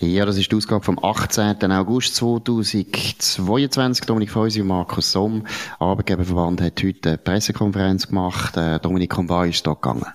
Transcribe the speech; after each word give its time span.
Ja, 0.00 0.24
das 0.24 0.36
ist 0.36 0.52
die 0.52 0.56
Ausgabe 0.56 0.84
vom 0.84 0.96
18. 1.02 1.72
August 1.72 2.14
2022. 2.14 4.06
Dominik 4.06 4.30
Feusi 4.30 4.60
und 4.60 4.68
Markus 4.68 5.10
Somm. 5.10 5.44
Arbeitgeberverband 5.80 6.60
hat 6.60 6.80
heute 6.84 7.08
eine 7.08 7.18
Pressekonferenz 7.18 8.06
gemacht. 8.06 8.56
Äh, 8.56 8.78
Dominik 8.78 9.10
Kombay 9.10 9.50
ist 9.50 9.66
dort 9.66 9.82
gegangen. 9.82 10.06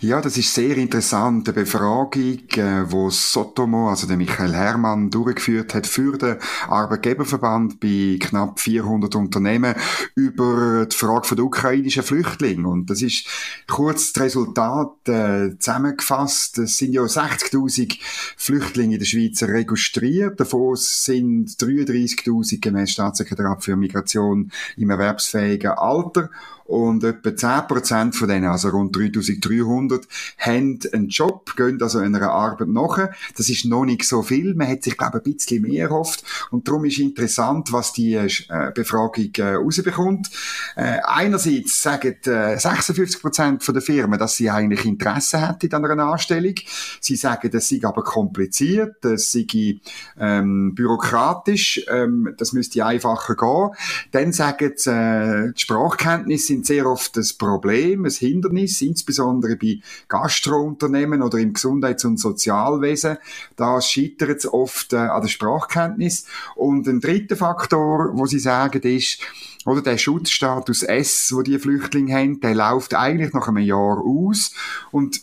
Ja, 0.00 0.22
das 0.22 0.38
ist 0.38 0.54
sehr 0.54 0.78
interessant. 0.78 1.46
Eine 1.46 1.54
Befragung, 1.54 2.40
äh, 2.56 2.90
wo 2.90 3.10
Sotomo, 3.10 3.90
also 3.90 4.06
der 4.06 4.16
Michael 4.16 4.54
Hermann, 4.54 5.10
durchgeführt 5.10 5.74
hat 5.74 5.86
für 5.86 6.16
den 6.16 6.36
Arbeitgeberverband 6.68 7.78
bei 7.78 8.16
knapp 8.18 8.58
400 8.58 9.14
Unternehmen 9.16 9.74
über 10.14 10.86
die 10.86 10.96
Frage 10.96 11.34
der 11.36 11.44
ukrainischen 11.44 12.02
Flüchtlinge. 12.02 12.66
Und 12.66 12.88
das 12.88 13.02
ist 13.02 13.26
kurz 13.68 14.14
das 14.14 14.22
Resultat 14.22 15.06
äh, 15.08 15.58
zusammengefasst. 15.58 16.56
Es 16.56 16.78
sind 16.78 16.94
ja 16.94 17.02
60.000 17.02 17.98
Flüchtlinge 18.38 18.94
in 18.94 19.00
der 19.00 19.09
Schweiz 19.10 19.42
registriert. 19.42 20.40
Davon 20.40 20.76
sind 20.76 21.50
33.000 21.50 22.60
gemäß 22.60 22.92
Staatssekretariat 22.92 23.62
für 23.62 23.76
Migration 23.76 24.50
im 24.76 24.90
erwerbsfähigen 24.90 25.72
Alter 25.72 26.30
und 26.70 27.02
etwa 27.02 27.30
10% 27.30 28.14
von 28.14 28.28
denen, 28.28 28.46
also 28.46 28.68
rund 28.68 28.94
3300, 28.94 30.06
haben 30.38 30.78
einen 30.92 31.08
Job, 31.08 31.56
gehen 31.56 31.82
also 31.82 31.98
einer 31.98 32.30
Arbeit 32.30 32.68
nach. 32.68 33.08
Das 33.36 33.48
ist 33.48 33.64
noch 33.64 33.84
nicht 33.84 34.04
so 34.04 34.22
viel. 34.22 34.54
Man 34.54 34.68
hat 34.68 34.84
sich, 34.84 34.96
glaube 34.96 35.20
ich, 35.24 35.26
ein 35.26 35.36
bisschen 35.36 35.62
mehr 35.62 35.86
erhofft. 35.86 36.22
Und 36.52 36.68
darum 36.68 36.84
ist 36.84 37.00
interessant, 37.00 37.72
was 37.72 37.92
die 37.92 38.14
äh, 38.14 38.70
Befragung 38.72 39.30
äh, 39.38 39.54
rausbekommt. 39.54 40.30
Äh, 40.76 41.00
einerseits 41.02 41.82
sagen 41.82 42.14
äh, 42.26 42.56
56% 42.56 43.62
von 43.62 43.74
der 43.74 43.82
Firmen, 43.82 44.18
dass 44.18 44.36
sie 44.36 44.48
eigentlich 44.48 44.84
Interesse 44.84 45.48
hätten 45.48 45.74
an 45.74 45.84
einer 45.84 46.04
Anstellung. 46.04 46.54
Sie 47.00 47.16
sagen, 47.16 47.50
das 47.50 47.68
sei 47.68 47.80
aber 47.82 48.04
kompliziert, 48.04 48.94
das 49.00 49.32
sei 49.32 49.80
ähm, 50.20 50.76
bürokratisch, 50.76 51.84
ähm, 51.88 52.32
das 52.38 52.52
müsste 52.52 52.86
einfacher 52.86 53.34
gehen. 53.34 53.70
Dann 54.12 54.32
sagen 54.32 54.72
sie, 54.76 54.90
äh, 54.90 55.52
die 55.52 55.60
Sprachkenntnisse 55.60 56.59
sind 56.59 56.59
sehr 56.66 56.86
oft 56.86 57.16
das 57.16 57.32
Problem, 57.32 58.04
ein 58.04 58.10
Hindernis, 58.10 58.80
insbesondere 58.82 59.56
bei 59.56 59.80
Gastrounternehmen 60.08 61.22
oder 61.22 61.38
im 61.38 61.52
Gesundheits- 61.52 62.04
und 62.04 62.18
Sozialwesen. 62.18 63.18
Da 63.56 63.80
scheitert 63.80 64.38
es 64.38 64.52
oft 64.52 64.92
äh, 64.92 64.96
an 64.96 65.22
der 65.22 65.28
Sprachkenntnis. 65.28 66.26
Und 66.56 66.86
ein 66.88 67.00
dritter 67.00 67.36
Faktor, 67.36 68.10
wo 68.14 68.26
sie 68.26 68.38
sagen, 68.38 68.82
ist, 68.82 69.20
oder 69.66 69.82
der 69.82 69.98
Schutzstatus 69.98 70.82
S, 70.82 71.32
wo 71.34 71.42
die 71.42 71.58
Flüchtlinge 71.58 72.14
haben, 72.14 72.40
der 72.40 72.54
läuft 72.54 72.94
eigentlich 72.94 73.32
nach 73.32 73.48
einem 73.48 73.58
Jahr 73.58 73.98
aus. 73.98 74.52
Und 74.90 75.20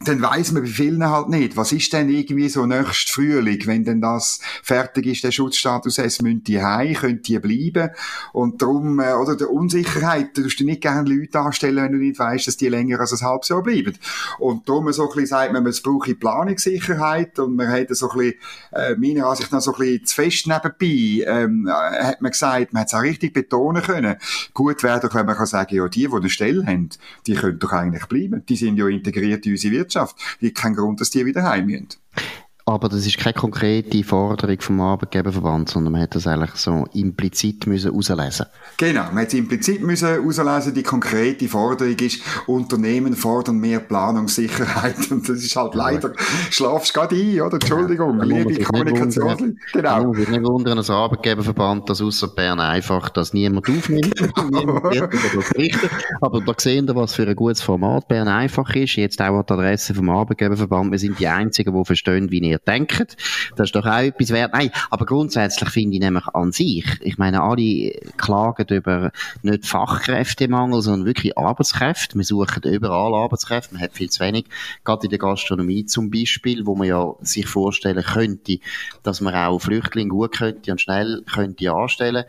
dann 0.00 0.22
weiß 0.22 0.52
man 0.52 0.62
bei 0.62 0.68
vielen 0.68 1.04
halt 1.04 1.28
nicht, 1.28 1.56
was 1.56 1.72
ist 1.72 1.92
denn 1.92 2.08
irgendwie 2.08 2.48
so 2.48 2.66
nächst 2.66 3.10
Frühling, 3.10 3.66
wenn 3.66 3.84
denn 3.84 4.00
das 4.00 4.40
fertig 4.62 5.06
ist, 5.06 5.24
der 5.24 5.32
Schutzstatus, 5.32 5.98
es 5.98 6.22
müssen 6.22 6.44
die 6.44 6.62
heim, 6.62 6.94
können 6.94 7.20
die 7.22 7.38
bleiben 7.40 7.90
und 8.32 8.62
darum, 8.62 9.00
äh, 9.00 9.14
oder 9.14 9.34
der 9.34 9.50
Unsicherheit, 9.50 10.36
du 10.36 10.42
dir 10.44 10.64
nicht 10.64 10.82
gerne 10.82 11.08
Leute 11.08 11.40
anstellen, 11.40 11.82
wenn 11.82 11.92
du 11.92 11.98
nicht 11.98 12.18
weißt, 12.18 12.46
dass 12.46 12.56
die 12.56 12.68
länger 12.68 13.00
als 13.00 13.12
ein 13.12 13.26
halbes 13.26 13.48
Jahr 13.48 13.62
bleiben. 13.62 13.98
Und 14.38 14.68
darum 14.68 14.92
so 14.92 15.02
ein 15.02 15.08
bisschen 15.08 15.26
sagt 15.26 15.52
man, 15.52 15.66
es 15.66 15.82
braucht 15.82 16.20
Planungssicherheit 16.20 17.36
und 17.40 17.56
man 17.56 17.68
hat 17.68 17.88
so 17.90 18.08
ein 18.10 18.18
bisschen, 18.18 18.34
äh, 18.72 18.94
meiner 18.94 19.26
Ansicht 19.26 19.50
nach 19.50 19.60
so 19.60 19.72
ein 19.72 19.80
bisschen 19.80 20.06
zu 20.06 20.14
fest 20.14 20.46
nebenbei, 20.46 21.24
ähm, 21.26 21.66
äh, 21.66 22.04
hat 22.04 22.22
man 22.22 22.30
gesagt, 22.30 22.72
man 22.72 22.82
hat 22.82 22.88
es 22.88 22.94
auch 22.94 23.02
richtig 23.02 23.34
betonen 23.34 23.82
können. 23.82 24.16
Gut 24.54 24.80
wäre 24.84 25.00
doch, 25.00 25.14
wenn 25.14 25.26
man 25.26 25.36
kann 25.36 25.46
sagen, 25.46 25.74
ja, 25.74 25.88
die, 25.88 26.06
die 26.06 26.14
eine 26.14 26.30
Stelle 26.30 26.64
haben, 26.64 26.88
die 27.26 27.34
können 27.34 27.58
doch 27.58 27.72
eigentlich 27.72 28.06
bleiben. 28.06 28.44
Die 28.48 28.56
sind 28.56 28.76
ja 28.76 28.86
integriert 28.86 29.44
in 29.44 29.52
unsere 29.52 29.74
Wirtschaft. 29.74 29.87
Wirtschaft. 29.88 30.16
Gibt 30.40 30.58
keinen 30.58 30.76
Grund, 30.76 31.00
dass 31.00 31.10
die 31.10 31.24
wieder 31.24 31.42
heim 31.42 31.66
müssen. 31.66 31.88
Aber 32.68 32.90
das 32.90 33.06
ist 33.06 33.16
keine 33.16 33.32
konkrete 33.32 34.04
Forderung 34.04 34.60
vom 34.60 34.80
Arbeitgeberverband, 34.82 35.70
sondern 35.70 35.92
man 35.92 36.02
hätte 36.02 36.18
das 36.18 36.26
eigentlich 36.26 36.50
so 36.56 36.84
implizit 36.92 37.66
müssen 37.66 37.92
rauslesen 37.92 38.44
Genau, 38.76 39.04
man 39.04 39.18
hätte 39.20 39.28
es 39.28 39.34
implizit 39.40 39.82
müssen 39.82 40.06
rauslesen. 40.06 40.74
Die 40.74 40.82
konkrete 40.82 41.48
Forderung 41.48 41.96
ist, 41.98 42.20
Unternehmen 42.46 43.14
fordern 43.14 43.56
mehr 43.56 43.80
Planungssicherheit. 43.80 44.96
Und 45.10 45.26
das 45.26 45.38
ist 45.38 45.56
halt 45.56 45.74
leider, 45.74 46.12
schlafst 46.50 46.92
gerade 46.92 47.16
ein, 47.16 47.40
oder? 47.40 47.54
Entschuldigung, 47.54 48.18
ja, 48.18 48.24
liebe 48.24 48.62
Kommunikation. 48.62 49.58
Genau. 49.72 50.12
Ich 50.12 50.18
würde 50.18 50.32
nicht 50.32 50.44
wundern, 50.44 50.76
als 50.76 50.90
Arbeitgeberverband, 50.90 51.88
dass 51.88 52.02
außer 52.02 52.28
Bern 52.28 52.60
einfach, 52.60 53.08
dass 53.08 53.32
niemand 53.32 53.66
aufnimmt, 53.66 54.14
niemand 54.50 54.84
Aber 56.20 56.40
da 56.42 56.54
sehen 56.58 56.86
wir, 56.86 56.94
was 56.94 57.14
für 57.14 57.26
ein 57.26 57.34
gutes 57.34 57.62
Format 57.62 58.08
Bern 58.08 58.28
einfach 58.28 58.74
ist. 58.76 58.96
Jetzt 58.96 59.22
auch 59.22 59.38
an 59.38 59.44
die 59.48 59.52
Adresse 59.54 59.94
vom 59.94 60.10
Arbeitgeberverband. 60.10 60.92
Wir 60.92 60.98
sind 60.98 61.18
die 61.18 61.28
Einzigen, 61.28 61.74
die 61.74 61.84
verstehen, 61.86 62.30
wie 62.30 62.40
ihr 62.40 62.57
ihr 62.58 62.72
denkt. 62.72 63.16
Das 63.56 63.68
ist 63.68 63.74
doch 63.74 63.86
auch 63.86 63.98
etwas 63.98 64.30
wert. 64.30 64.52
Nein, 64.52 64.70
aber 64.90 65.06
grundsätzlich 65.06 65.68
finde 65.70 65.96
ich 65.96 66.00
nämlich 66.00 66.26
an 66.28 66.52
sich, 66.52 66.84
ich 67.00 67.18
meine, 67.18 67.42
alle 67.42 67.92
klagen 68.16 68.66
über 68.68 69.10
nicht 69.42 69.66
Fachkräftemangel, 69.66 70.82
sondern 70.82 71.06
wirklich 71.06 71.36
Arbeitskräfte. 71.36 72.16
Wir 72.16 72.24
suchen 72.24 72.62
überall 72.64 73.14
Arbeitskräfte, 73.14 73.74
man 73.74 73.82
hat 73.82 73.94
viel 73.94 74.10
zu 74.10 74.20
wenig. 74.24 74.46
Gerade 74.84 75.04
in 75.04 75.10
der 75.10 75.18
Gastronomie 75.18 75.84
zum 75.86 76.10
Beispiel, 76.10 76.66
wo 76.66 76.74
man 76.74 76.88
ja 76.88 77.14
sich 77.20 77.46
vorstellen 77.46 78.02
könnte, 78.02 78.58
dass 79.02 79.20
man 79.20 79.34
auch 79.34 79.58
Flüchtlinge 79.58 80.10
gut 80.10 80.36
könnte 80.36 80.70
und 80.72 80.80
schnell 80.80 81.22
könnte 81.32 81.72
anstellen. 81.72 82.24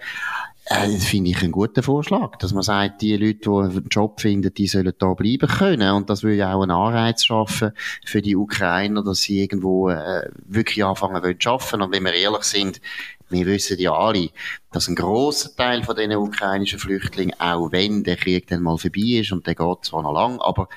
Äh, 0.70 0.94
das 0.94 1.06
finde 1.06 1.32
ich 1.32 1.42
einen 1.42 1.52
guten 1.52 1.82
Vorschlag, 1.82 2.38
dass 2.38 2.54
man 2.54 2.62
sagt, 2.62 3.02
die 3.02 3.18
Leute, 3.18 3.40
die 3.40 3.50
einen 3.50 3.88
Job 3.90 4.22
finden, 4.22 4.54
die 4.54 4.68
sollen 4.68 4.94
da 4.98 5.14
bleiben 5.14 5.48
können. 5.48 5.92
Und 5.94 6.10
das 6.10 6.22
würde 6.22 6.38
ja 6.38 6.54
auch 6.54 6.62
einen 6.62 6.72
Anreiz 6.72 7.26
schaffen 7.26 7.72
für 8.06 8.22
die 8.22 8.36
Ukrainer, 8.36 9.04
dass 9.04 9.22
sie 9.22 9.42
irgendwo 9.42 9.90
äh, 9.90 10.30
wirklich 10.46 10.86
anfangen 10.86 11.24
wollen 11.24 11.40
zu 11.40 11.50
arbeiten. 11.50 11.82
Und 11.82 11.92
wenn 11.92 12.06
wir 12.06 12.14
ehrlich 12.14 12.44
sind, 12.44 12.82
wir 13.30 13.46
wissen 13.48 13.80
ja 13.80 13.94
alle, 13.94 14.30
dass 14.72 14.88
ein 14.88 14.96
grosser 14.96 15.56
Teil 15.56 15.84
von 15.84 15.96
diesen 15.96 16.16
ukrainischen 16.16 16.80
Flüchtlingen, 16.80 17.40
auch 17.40 17.72
wenn 17.72 18.04
der 18.04 18.16
Krieg 18.16 18.48
dann 18.48 18.62
mal 18.62 18.78
vorbei 18.78 19.20
ist, 19.20 19.32
und 19.32 19.48
der 19.48 19.56
geht 19.56 19.86
zwar 19.86 20.04
noch 20.04 20.14
lang, 20.14 20.40
aber 20.40 20.70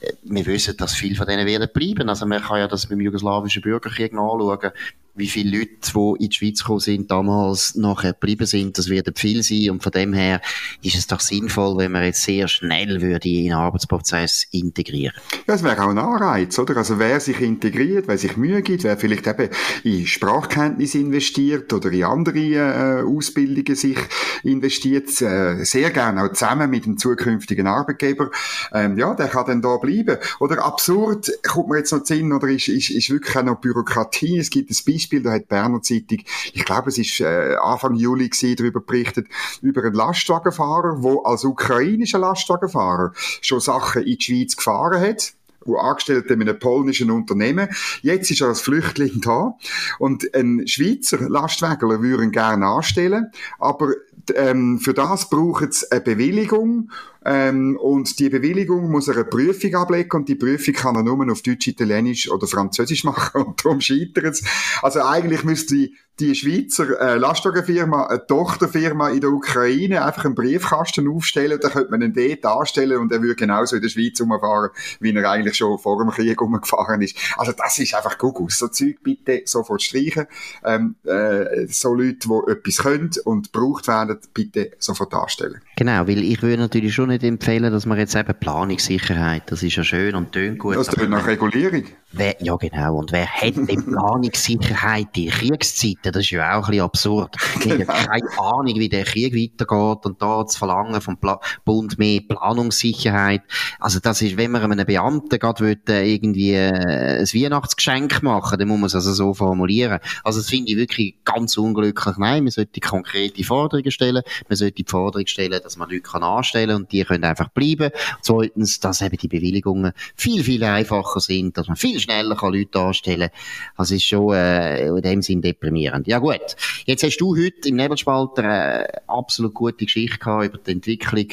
äh, 0.00 0.12
wir 0.22 0.46
wissen, 0.46 0.74
dass 0.78 0.94
viele 0.94 1.16
von 1.16 1.26
denen 1.26 1.46
werden 1.46 1.68
bleiben. 1.72 2.08
Also 2.08 2.24
man 2.24 2.40
kann 2.40 2.60
ja 2.60 2.68
das 2.68 2.86
beim 2.86 3.00
jugoslawischen 3.00 3.60
Bürgerkrieg 3.60 4.14
nachschauen 4.14 4.72
wie 5.18 5.28
viele 5.28 5.58
Leute, 5.58 5.70
die 5.94 6.24
in 6.24 6.30
die 6.30 6.36
Schweiz 6.36 6.60
gekommen 6.60 6.80
sind, 6.80 7.10
damals 7.10 7.74
nachher 7.74 8.12
geblieben 8.12 8.46
sind, 8.46 8.78
das 8.78 8.88
wird 8.88 9.18
viel 9.18 9.42
sein. 9.42 9.70
Und 9.70 9.82
von 9.82 9.92
dem 9.92 10.12
her 10.12 10.40
ist 10.82 10.96
es 10.96 11.06
doch 11.06 11.20
sinnvoll, 11.20 11.76
wenn 11.78 11.92
man 11.92 12.04
jetzt 12.04 12.22
sehr 12.22 12.48
schnell 12.48 13.00
würde 13.00 13.28
in 13.28 13.44
den 13.44 13.52
Arbeitsprozess 13.52 14.46
integrieren. 14.50 15.14
Ja, 15.46 15.54
es 15.54 15.62
wäre 15.62 15.82
auch 15.82 15.90
ein 15.90 15.98
Anreiz, 15.98 16.58
oder? 16.58 16.76
Also 16.76 16.98
wer 16.98 17.20
sich 17.20 17.40
integriert, 17.40 18.08
wer 18.08 18.18
sich 18.18 18.36
Mühe 18.36 18.62
gibt, 18.62 18.84
wer 18.84 18.96
vielleicht 18.96 19.26
eben 19.26 19.48
in 19.84 20.06
Sprachkenntnis 20.06 20.94
investiert 20.94 21.72
oder 21.72 21.90
in 21.90 22.04
andere 22.04 22.38
äh, 22.38 23.02
Ausbildungen 23.02 23.74
sich 23.74 23.98
investiert, 24.42 25.08
äh, 25.20 25.64
sehr 25.64 25.90
gerne 25.90 26.24
auch 26.24 26.32
zusammen 26.32 26.70
mit 26.70 26.86
dem 26.86 26.96
zukünftigen 26.96 27.66
Arbeitgeber, 27.66 28.30
ähm, 28.72 28.98
ja, 28.98 29.14
der 29.14 29.28
kann 29.28 29.46
dann 29.46 29.62
da 29.62 29.76
bleiben. 29.76 30.18
Oder 30.40 30.64
absurd, 30.64 31.30
kommt 31.42 31.68
mir 31.68 31.78
jetzt 31.78 31.92
noch 31.92 32.04
Sinn, 32.04 32.32
oder 32.32 32.48
ist, 32.48 32.68
ist, 32.68 32.90
ist 32.90 33.10
wirklich 33.10 33.36
auch 33.36 33.42
noch 33.42 33.60
Bürokratie. 33.60 34.38
Es 34.38 34.50
gibt 34.50 34.70
ein 34.70 34.76
Beispiel, 34.86 35.07
Beispiel, 35.08 35.22
da 35.22 35.32
hat 35.32 35.48
Berner 35.48 35.82
Zeitung, 35.82 36.18
ich 36.52 36.64
glaube, 36.64 36.90
es 36.90 36.98
ist 36.98 37.20
äh, 37.20 37.56
Anfang 37.56 37.94
Juli 37.94 38.28
gewesen, 38.28 38.56
darüber 38.56 38.80
berichtet, 38.80 39.26
über 39.62 39.82
einen 39.82 39.94
Lastwagenfahrer, 39.94 41.00
der 41.02 41.18
als 41.24 41.44
ukrainischer 41.44 42.18
Lastwagenfahrer 42.18 43.12
schon 43.40 43.60
Sachen 43.60 44.02
in 44.02 44.18
die 44.18 44.24
Schweiz 44.24 44.56
gefahren 44.56 45.00
hat 45.00 45.32
wo 45.64 45.76
angestellt 45.76 46.30
in 46.30 46.40
einem 46.40 46.58
polnischen 46.58 47.10
Unternehmen. 47.10 47.68
Jetzt 48.00 48.30
ist 48.30 48.40
er 48.40 48.48
als 48.48 48.62
Flüchtling 48.62 49.20
da. 49.20 49.54
Und 49.98 50.34
ein 50.34 50.66
Schweizer 50.66 51.28
Lastwagenler 51.28 52.00
würde 52.00 52.22
ihn 52.22 52.30
gerne 52.30 52.66
anstellen, 52.66 53.32
aber 53.58 53.92
ähm, 54.34 54.78
für 54.78 54.94
das 54.94 55.28
braucht 55.28 55.68
es 55.68 55.90
eine 55.90 56.00
Bewilligung 56.00 56.90
ähm, 57.30 57.76
und 57.76 58.18
die 58.18 58.30
Bewilligung 58.30 58.90
muss 58.90 59.08
er 59.08 59.16
eine 59.16 59.24
Prüfung 59.24 59.74
ablegen 59.74 60.16
und 60.16 60.30
die 60.30 60.34
Prüfung 60.34 60.72
kann 60.72 60.96
er 60.96 61.02
nur 61.02 61.30
auf 61.30 61.42
Deutsch, 61.42 61.66
Italienisch 61.66 62.30
oder 62.30 62.46
Französisch 62.46 63.04
machen 63.04 63.42
und 63.42 63.62
darum 63.62 63.82
scheitert 63.82 64.24
es. 64.24 64.42
Also 64.80 65.02
eigentlich 65.02 65.44
müsste 65.44 65.90
die 66.20 66.34
Schweizer 66.34 67.00
äh, 67.00 67.16
Lastwagenfirma, 67.16 68.06
eine 68.06 68.26
Tochterfirma 68.26 69.10
in 69.10 69.20
der 69.20 69.30
Ukraine, 69.30 70.04
einfach 70.04 70.24
einen 70.24 70.34
Briefkasten 70.34 71.08
aufstellen, 71.08 71.60
da 71.60 71.68
könnte 71.68 71.90
man 71.90 72.02
ihn 72.02 72.12
dort 72.12 72.44
anstellen 72.44 72.98
und 72.98 73.12
er 73.12 73.22
würde 73.22 73.36
genauso 73.36 73.76
in 73.76 73.82
der 73.82 73.88
Schweiz 73.88 74.18
umfahren, 74.20 74.70
wie 74.98 75.14
er 75.14 75.30
eigentlich 75.30 75.56
schon 75.56 75.78
vor 75.78 76.02
dem 76.02 76.10
Krieg 76.10 76.40
umgefahren 76.40 77.02
ist. 77.02 77.16
Also 77.36 77.52
das 77.52 77.78
ist 77.78 77.94
einfach 77.94 78.18
Google. 78.18 78.48
So 78.50 78.68
Zeug 78.68 78.96
bitte 79.02 79.42
sofort 79.44 79.82
streichen. 79.82 80.26
Ähm, 80.64 80.96
äh, 81.04 81.66
so 81.68 81.94
Leute, 81.94 82.28
die 82.28 82.50
etwas 82.50 82.78
können 82.78 83.10
und 83.24 83.52
gebraucht 83.52 83.86
werden, 83.86 84.18
bitte 84.34 84.72
sofort 84.78 85.14
anstellen. 85.14 85.60
Genau, 85.76 86.08
weil 86.08 86.24
ich 86.24 86.42
würde 86.42 86.58
natürlich 86.62 86.94
schon 86.94 87.10
nicht 87.10 87.17
nicht 87.22 87.28
empfehlen, 87.28 87.72
dass 87.72 87.86
man 87.86 87.98
jetzt 87.98 88.14
eben 88.14 88.34
Planungssicherheit, 88.38 89.50
das 89.50 89.62
ist 89.62 89.76
ja 89.76 89.84
schön 89.84 90.14
und 90.14 90.32
tönt 90.32 90.58
gut. 90.58 90.76
Das 90.76 90.86
tönt 90.86 91.10
nach 91.10 91.26
Regulierung. 91.26 91.84
Wer, 92.10 92.36
ja, 92.40 92.56
genau. 92.56 92.96
Und 92.96 93.12
wer 93.12 93.26
hat 93.26 93.54
denn 93.56 93.84
Planungssicherheit 93.84 95.08
in 95.18 95.28
Kriegszeiten? 95.28 96.10
Das 96.10 96.22
ist 96.22 96.30
ja 96.30 96.56
auch 96.56 96.64
ein 96.64 96.70
bisschen 96.70 96.84
absurd. 96.84 97.36
Genau. 97.60 97.78
Ich 97.78 97.86
habe 97.86 98.08
keine 98.08 98.38
Ahnung, 98.38 98.74
wie 98.76 98.88
der 98.88 99.04
Krieg 99.04 99.34
weitergeht 99.34 100.06
und 100.06 100.22
da 100.22 100.46
zu 100.46 100.58
verlangen 100.58 101.00
vom 101.00 101.18
Pla 101.18 101.38
Bund 101.64 101.98
mehr 101.98 102.20
Planungssicherheit. 102.26 103.42
Also 103.78 104.00
das 104.00 104.22
ist, 104.22 104.36
wenn 104.36 104.50
man 104.50 104.72
einem 104.72 104.86
Beamten 104.86 105.38
gerade 105.38 105.64
will, 105.64 105.78
äh, 105.88 106.12
irgendwie 106.12 106.52
äh, 106.52 107.20
ein 107.20 107.26
Weihnachtsgeschenk 107.26 108.22
machen, 108.22 108.58
dann 108.58 108.68
muss 108.68 108.78
man 108.78 108.86
es 108.86 108.94
also 108.94 109.12
so 109.12 109.34
formulieren. 109.34 110.00
Also 110.24 110.40
das 110.40 110.48
finde 110.48 110.72
ich 110.72 110.78
wirklich 110.78 111.16
ganz 111.24 111.56
unglücklich. 111.56 112.16
Nein, 112.16 112.44
man 112.44 112.50
sollte 112.50 112.80
konkrete 112.80 113.44
Forderungen 113.44 113.90
stellen. 113.90 114.22
Man 114.48 114.56
sollte 114.56 114.74
die 114.74 114.86
Forderung 114.88 115.26
stellen, 115.26 115.60
dass 115.62 115.76
man 115.76 115.90
Leute 115.90 116.02
kann 116.02 116.22
anstellen 116.22 116.76
und 116.76 116.92
die 116.92 117.02
können 117.08 117.24
einfach 117.24 117.48
bleiben. 117.48 117.90
Zweitens, 118.22 118.80
dass 118.80 119.02
eben 119.02 119.16
die 119.16 119.28
Bewilligungen 119.28 119.92
viel, 120.14 120.44
viel 120.44 120.62
einfacher 120.64 121.20
sind, 121.20 121.56
dass 121.56 121.68
man 121.68 121.76
viel 121.76 121.98
schneller 122.00 122.36
kann 122.36 122.52
Leute 122.52 122.78
anstellen 122.78 123.30
kann. 123.30 123.40
Also 123.76 123.94
ist 123.94 124.04
schon 124.04 124.34
äh, 124.34 124.86
in 124.86 125.02
dem 125.02 125.22
Sinn 125.22 125.42
deprimierend. 125.42 126.06
Ja 126.06 126.18
gut, 126.18 126.56
jetzt 126.86 127.02
hast 127.02 127.18
du 127.18 127.36
heute 127.36 127.68
im 127.68 127.76
Nebelspalter 127.76 128.44
eine 128.44 129.08
absolut 129.08 129.54
gute 129.54 129.84
Geschichte 129.84 130.18
gehabt 130.18 130.46
über 130.46 130.58
die 130.58 130.72
Entwicklung. 130.72 131.26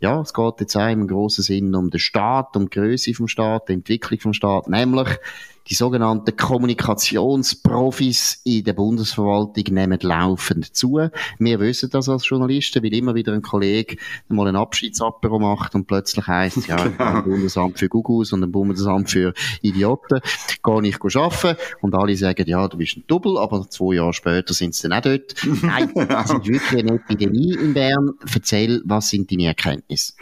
Ja, 0.00 0.20
es 0.20 0.34
geht 0.34 0.60
jetzt 0.60 0.76
auch 0.76 0.88
im 0.88 1.06
grossen 1.08 1.42
Sinn 1.42 1.74
um 1.74 1.90
den 1.90 2.00
Staat, 2.00 2.56
um 2.56 2.68
die 2.68 2.78
Größe 2.78 3.14
vom 3.14 3.28
Staat, 3.28 3.68
die 3.68 3.74
Entwicklung 3.74 4.20
vom 4.20 4.32
Staat, 4.32 4.68
nämlich 4.68 5.08
die 5.70 5.74
sogenannten 5.74 6.36
Kommunikationsprofis 6.36 8.40
in 8.42 8.64
der 8.64 8.72
Bundesverwaltung 8.72 9.72
nehmen 9.72 10.00
laufend 10.02 10.74
zu. 10.74 10.98
Wir 11.38 11.60
wissen 11.60 11.90
das 11.90 12.08
als 12.08 12.28
Journalisten, 12.28 12.82
weil 12.82 12.92
immer 12.92 13.14
wieder 13.14 13.32
ein 13.32 13.42
Kollege 13.42 13.96
mal 14.28 14.48
ein 14.48 14.56
Abschiedsapero 14.56 15.38
macht 15.38 15.76
und 15.76 15.86
plötzlich 15.86 16.26
heisst, 16.26 16.66
ja, 16.66 16.74
genau. 16.88 17.04
ein 17.04 17.22
Bundesamt 17.22 17.78
für 17.78 17.88
Gugus 17.88 18.32
und 18.32 18.42
ein 18.42 18.50
Bundesamt 18.50 19.10
für 19.10 19.32
Idioten, 19.62 20.20
gar 20.62 20.80
nicht 20.80 20.98
arbeiten. 21.00 21.56
Und 21.80 21.94
alle 21.94 22.16
sagen, 22.16 22.48
ja, 22.48 22.66
du 22.66 22.76
bist 22.76 22.96
ein 22.96 23.04
Double, 23.06 23.38
aber 23.38 23.70
zwei 23.70 23.94
Jahre 23.94 24.12
später 24.12 24.52
sind 24.52 24.74
sie 24.74 24.88
dann 24.88 24.98
auch 24.98 25.02
dort. 25.02 25.36
Nein, 25.62 25.92
das 25.94 26.32
ist 26.32 26.46
wirklich 26.46 26.80
eine 26.80 26.94
Epidemie 26.94 27.54
in 27.54 27.74
Bern. 27.74 28.14
Erzähl, 28.34 28.82
was 28.84 29.10
sind 29.10 29.30
deine 29.30 29.46
Erkenntnisse? 29.46 30.14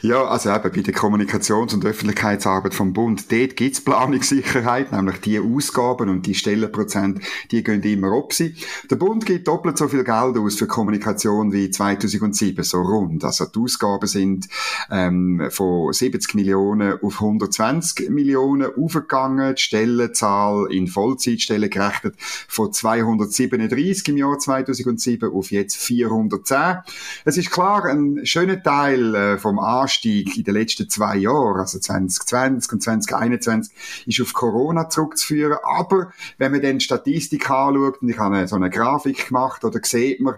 Ja, 0.00 0.24
also 0.24 0.48
eben 0.50 0.62
bei 0.62 0.80
der 0.80 0.94
Kommunikations- 0.94 1.74
und 1.74 1.84
Öffentlichkeitsarbeit 1.84 2.72
vom 2.72 2.94
Bund, 2.94 3.30
dort 3.30 3.56
gibt's 3.56 3.84
Planungssicherheit 3.84 4.85
sagt, 4.86 4.92
nämlich 4.92 5.20
die 5.20 5.38
Ausgaben 5.38 6.08
und 6.08 6.26
die 6.26 6.34
Stellenprozent, 6.34 7.20
die 7.50 7.62
gehen 7.62 7.82
immer 7.82 8.16
ab 8.16 8.32
sie. 8.32 8.54
Der 8.90 8.96
Bund 8.96 9.26
gibt 9.26 9.48
doppelt 9.48 9.78
so 9.78 9.88
viel 9.88 10.04
Geld 10.04 10.36
aus 10.36 10.56
für 10.56 10.66
Kommunikation 10.66 11.52
wie 11.52 11.70
2007, 11.70 12.64
so 12.64 12.80
rund. 12.80 13.24
Also 13.24 13.46
die 13.46 13.58
Ausgaben 13.58 14.06
sind 14.06 14.48
ähm, 14.90 15.48
von 15.50 15.92
70 15.92 16.34
Millionen 16.34 16.98
auf 17.02 17.20
120 17.20 18.10
Millionen 18.10 18.70
aufgegangen, 18.74 19.54
die 19.54 19.62
Stellenzahl 19.62 20.68
in 20.70 20.86
Vollzeitstellen 20.86 21.70
gerechnet 21.70 22.14
von 22.18 22.72
237 22.72 24.08
im 24.08 24.16
Jahr 24.16 24.38
2007 24.38 25.32
auf 25.32 25.50
jetzt 25.50 25.76
410. 25.76 26.78
Es 27.24 27.36
ist 27.36 27.50
klar, 27.50 27.84
ein 27.86 28.24
schöner 28.24 28.62
Teil 28.62 29.14
äh, 29.14 29.38
vom 29.38 29.58
Anstieg 29.58 30.36
in 30.36 30.44
den 30.44 30.54
letzten 30.54 30.88
zwei 30.88 31.16
Jahren, 31.16 31.60
also 31.60 31.78
2020 31.78 32.72
und 32.72 32.82
2021, 32.82 33.74
ist 34.06 34.20
auf 34.20 34.32
Corona 34.32 34.65
Corona 34.66 34.88
zurückzuführen. 34.88 35.58
Aber 35.62 36.12
wenn 36.38 36.52
man 36.52 36.60
dann 36.60 36.80
Statistik 36.80 37.50
anschaut, 37.50 38.02
und 38.02 38.08
ich 38.08 38.18
habe 38.18 38.46
so 38.46 38.56
eine 38.56 38.70
Grafik 38.70 39.28
gemacht, 39.28 39.64
oder 39.64 39.80
sieht 39.82 40.20
man, 40.20 40.36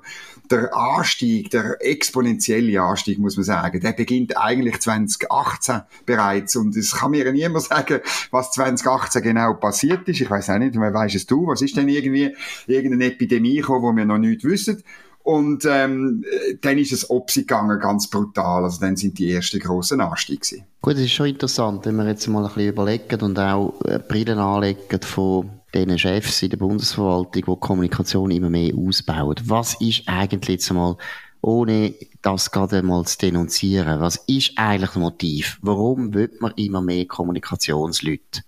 der 0.51 0.75
Anstieg, 0.75 1.51
der 1.51 1.77
exponentielle 1.81 2.81
Anstieg, 2.81 3.19
muss 3.19 3.37
man 3.37 3.45
sagen, 3.45 3.81
der 3.81 3.93
beginnt 3.93 4.37
eigentlich 4.37 4.81
2018 4.81 5.83
bereits. 6.07 6.57
Und 6.57 6.77
es 6.77 6.95
kann 6.95 7.11
mir 7.11 7.31
niemand 7.33 7.65
sagen, 7.65 8.01
was 8.31 8.53
2018 8.53 9.23
genau 9.23 9.55
passiert 9.55 10.09
ist. 10.09 10.21
Ich 10.21 10.31
weiß 10.31 10.51
auch 10.51 10.59
nicht, 10.59 10.79
wer 10.79 10.95
weiß 10.95 11.15
es 11.15 11.27
du? 11.27 11.47
Was 11.47 11.63
ist 11.63 11.77
denn 11.77 11.89
irgendwie 11.89 12.35
irgendeine 12.67 13.07
Epidemie 13.07 13.57
gekommen, 13.57 13.83
wo 13.83 13.93
wir 13.93 14.05
noch 14.05 14.19
nicht 14.19 14.45
wissen? 14.45 14.83
Und 15.29 15.67
ähm, 15.67 16.25
dann 16.63 16.79
ist 16.79 16.91
es 16.91 17.11
Opsi 17.11 17.41
gegangen, 17.41 17.79
ganz 17.81 18.09
brutal. 18.09 18.65
Also 18.65 18.81
dann 18.81 18.97
sind 18.97 19.19
die 19.19 19.31
ersten 19.31 19.61
grossen 19.61 20.01
Anstiege. 20.01 20.65
Gut, 20.81 20.95
das 20.95 21.03
ist 21.03 21.13
schon 21.13 21.27
interessant, 21.27 21.85
wenn 21.85 21.97
wir 21.97 22.07
jetzt 22.07 22.27
mal 22.29 22.47
ein 22.47 22.55
bisschen 22.55 22.71
überlegen 22.71 23.21
und 23.21 23.39
auch 23.39 23.79
äh, 23.85 23.99
Brillen 23.99 24.39
anlegen 24.39 25.03
von 25.03 25.51
den 25.75 25.99
Chefs 25.99 26.41
in 26.43 26.49
der 26.49 26.57
Bundesverwaltung, 26.57 27.33
die, 27.33 27.43
die 27.43 27.57
Kommunikation 27.61 28.31
immer 28.31 28.49
mehr 28.49 28.73
ausbauen. 28.75 29.37
Was 29.45 29.79
ist 29.83 30.05
eigentlich 30.07 30.61
jetzt 30.61 30.73
mal 30.73 30.97
ohne 31.43 31.93
das 32.23 32.51
gerade 32.51 32.83
mal 32.83 33.05
zu 33.05 33.19
denunzieren, 33.19 34.01
was 34.01 34.17
ist 34.29 34.53
eigentlich 34.57 34.93
das 34.93 34.99
Motiv? 34.99 35.59
Warum 35.61 36.15
wird 36.15 36.41
man 36.41 36.55
immer 36.57 36.81
mehr 36.81 37.05
Kommunikationsleute? 37.05 38.45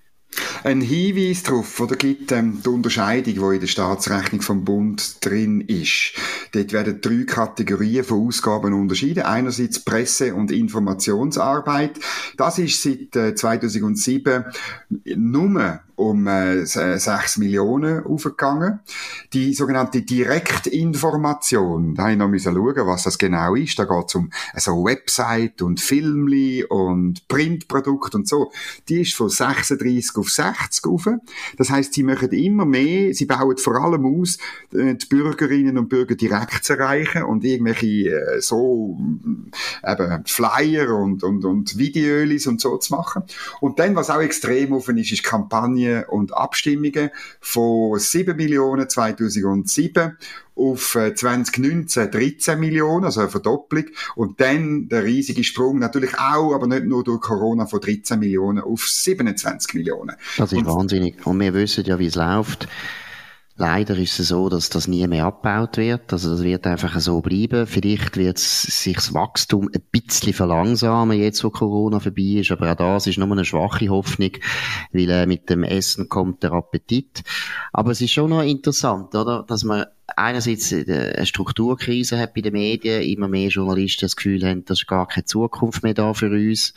Ein 0.63 0.81
Hinweis 0.81 1.43
darauf, 1.43 1.81
oder 1.81 1.97
gibt 1.97 2.33
ähm, 2.33 2.61
die 2.65 2.69
Unterscheidung, 2.69 3.35
die 3.35 3.55
in 3.55 3.61
der 3.61 3.67
Staatsrechnung 3.67 4.43
vom 4.43 4.65
Bund 4.65 5.25
drin 5.25 5.63
ist. 5.63 6.13
Dort 6.53 6.73
werden 6.73 7.01
drei 7.01 7.25
Kategorien 7.25 8.05
von 8.05 8.27
Ausgaben 8.27 8.75
unterschieden. 8.75 9.25
Einerseits 9.25 9.81
Presse- 9.81 10.35
und 10.35 10.51
Informationsarbeit. 10.51 11.99
Das 12.37 12.59
ist 12.59 12.83
seit 12.83 13.17
äh, 13.17 13.35
2007 13.35 14.45
nur 15.17 15.81
um 16.01 16.27
äh, 16.27 16.65
6 16.65 17.37
Millionen 17.37 18.05
aufgegangen. 18.05 18.81
Die 19.35 19.53
sogenannte 19.53 20.01
Direktinformation, 20.01 21.95
da 21.95 22.05
habe 22.05 22.13
ich 22.37 22.47
noch 22.47 22.55
schauen, 22.55 22.87
was 22.87 23.03
das 23.03 23.19
genau 23.19 23.55
ist. 23.55 23.79
Da 23.79 23.85
geht 23.85 24.07
es 24.09 24.15
um 24.15 24.31
also 24.55 24.83
Website 24.85 25.61
und 25.61 25.79
Filmli 25.79 26.65
und 26.65 27.29
Printprodukt 27.29 28.15
und 28.15 28.27
so. 28.27 28.51
Die 28.89 29.03
ist 29.03 29.15
von 29.15 29.29
36 29.29 30.17
auf 30.17 30.31
60 30.31 30.87
auf. 30.87 31.07
Das 31.59 31.69
heißt, 31.69 31.93
sie 31.93 32.03
machen 32.03 32.31
immer 32.31 32.65
mehr, 32.65 33.13
sie 33.13 33.27
bauen 33.27 33.59
vor 33.59 33.77
allem 33.77 34.07
aus, 34.07 34.39
äh, 34.73 34.95
die 34.95 35.07
Bürgerinnen 35.07 35.77
und 35.77 35.91
Bürger 35.91 36.15
direkt 36.15 36.65
zu 36.65 36.79
erreichen 36.79 37.25
und 37.25 37.45
irgendwelche 37.45 38.09
äh, 38.09 38.41
so 38.41 38.99
eben 39.87 40.25
Flyer 40.25 40.95
und, 40.95 41.23
und, 41.23 41.45
und 41.45 41.77
Videos 41.77 42.47
und 42.47 42.59
so 42.61 42.79
zu 42.79 42.95
machen. 42.95 43.25
Und 43.61 43.79
dann, 43.79 43.95
was 43.95 44.09
auch 44.09 44.21
extrem 44.21 44.73
offen 44.73 44.97
ist, 44.97 45.13
ist 45.13 45.23
Kampagne 45.23 45.90
Kampagnen 45.91 46.05
und 46.05 46.35
Abstimmungen 46.35 47.11
von 47.41 47.99
7 47.99 48.37
Millionen 48.37 48.89
2007 48.89 50.17
auf 50.55 50.93
2019 50.93 52.03
äh, 52.03 52.11
13 52.11 52.61
Millionen, 52.61 53.05
also 53.05 53.21
eine 53.21 53.31
Verdopplung. 53.31 53.85
Und 54.15 54.41
dann 54.41 54.89
der 54.89 55.05
riesige 55.05 55.43
Sprung, 55.43 55.79
natürlich 55.79 56.19
auch, 56.19 56.55
aber 56.55 56.67
nicht 56.67 56.85
nur 56.85 57.03
durch 57.03 57.21
Corona, 57.21 57.67
von 57.67 57.81
13 57.81 58.19
Millionen 58.19 58.63
auf 58.63 58.87
27 58.87 59.75
Millionen. 59.75 60.17
Das 60.37 60.53
ist 60.53 60.59
und, 60.59 60.67
wahnsinnig. 60.67 61.27
Und 61.27 61.41
wir 61.41 61.55
wissen 61.55 61.85
ja, 61.85 61.99
wie 61.99 62.07
es 62.07 62.15
läuft. 62.15 62.69
Leider 63.61 63.95
ist 63.99 64.19
es 64.19 64.29
so, 64.29 64.49
dass 64.49 64.71
das 64.71 64.89
nie 64.89 65.07
mehr 65.07 65.27
abgebaut 65.27 65.77
wird. 65.77 66.15
Also 66.15 66.31
das 66.31 66.43
wird 66.43 66.67
einfach 66.67 66.99
so 66.99 67.21
bleiben. 67.21 67.67
Vielleicht 67.67 68.17
wird 68.17 68.39
sich 68.39 68.95
das 68.95 69.13
Wachstum 69.13 69.69
ein 69.75 69.83
bisschen 69.93 70.33
verlangsamen, 70.33 71.19
jetzt 71.19 71.45
wo 71.45 71.51
Corona 71.51 72.01
vorbei 72.01 72.39
ist. 72.41 72.51
Aber 72.53 72.73
auch 72.73 72.77
das 72.77 73.07
ist 73.07 73.19
nur 73.19 73.31
eine 73.31 73.45
schwache 73.45 73.91
Hoffnung, 73.91 74.31
weil 74.95 75.11
äh, 75.11 75.27
mit 75.27 75.51
dem 75.51 75.63
Essen 75.63 76.09
kommt 76.09 76.43
der 76.43 76.53
Appetit. 76.53 77.23
Aber 77.71 77.91
es 77.91 78.01
ist 78.01 78.13
schon 78.13 78.31
noch 78.31 78.43
interessant, 78.43 79.15
oder, 79.15 79.45
dass 79.47 79.63
man 79.63 79.85
einerseits 80.17 80.73
äh, 80.73 81.15
eine 81.17 81.27
Strukturkrise 81.27 82.19
hat 82.19 82.35
bei 82.35 82.41
den 82.41 82.53
Medien, 82.53 83.03
immer 83.03 83.29
mehr 83.29 83.49
Journalisten 83.49 84.07
das 84.07 84.17
Gefühl 84.17 84.45
haben, 84.47 84.65
dass 84.65 84.87
gar 84.87 85.07
keine 85.09 85.25
Zukunft 85.25 85.83
mehr 85.83 85.95
da 85.95 86.15
für 86.15 86.31
uns. 86.31 86.75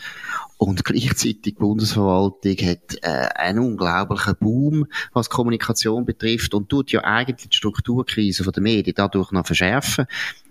Und 0.57 0.85
gleichzeitig 0.85 1.41
die 1.41 1.51
Bundesverwaltung 1.53 2.57
hat 2.67 2.97
äh, 3.01 3.29
einen 3.35 3.59
unglaublichen 3.59 4.35
Boom, 4.39 4.87
was 5.11 5.29
Kommunikation 5.29 6.05
betrifft 6.05 6.53
und 6.53 6.69
tut 6.69 6.91
ja 6.91 7.03
eigentlich 7.03 7.49
die 7.49 7.55
Strukturkrise 7.57 8.49
der 8.49 8.63
Medien 8.63 8.95
dadurch 8.95 9.31
noch 9.31 9.45
verschärfen 9.45 10.05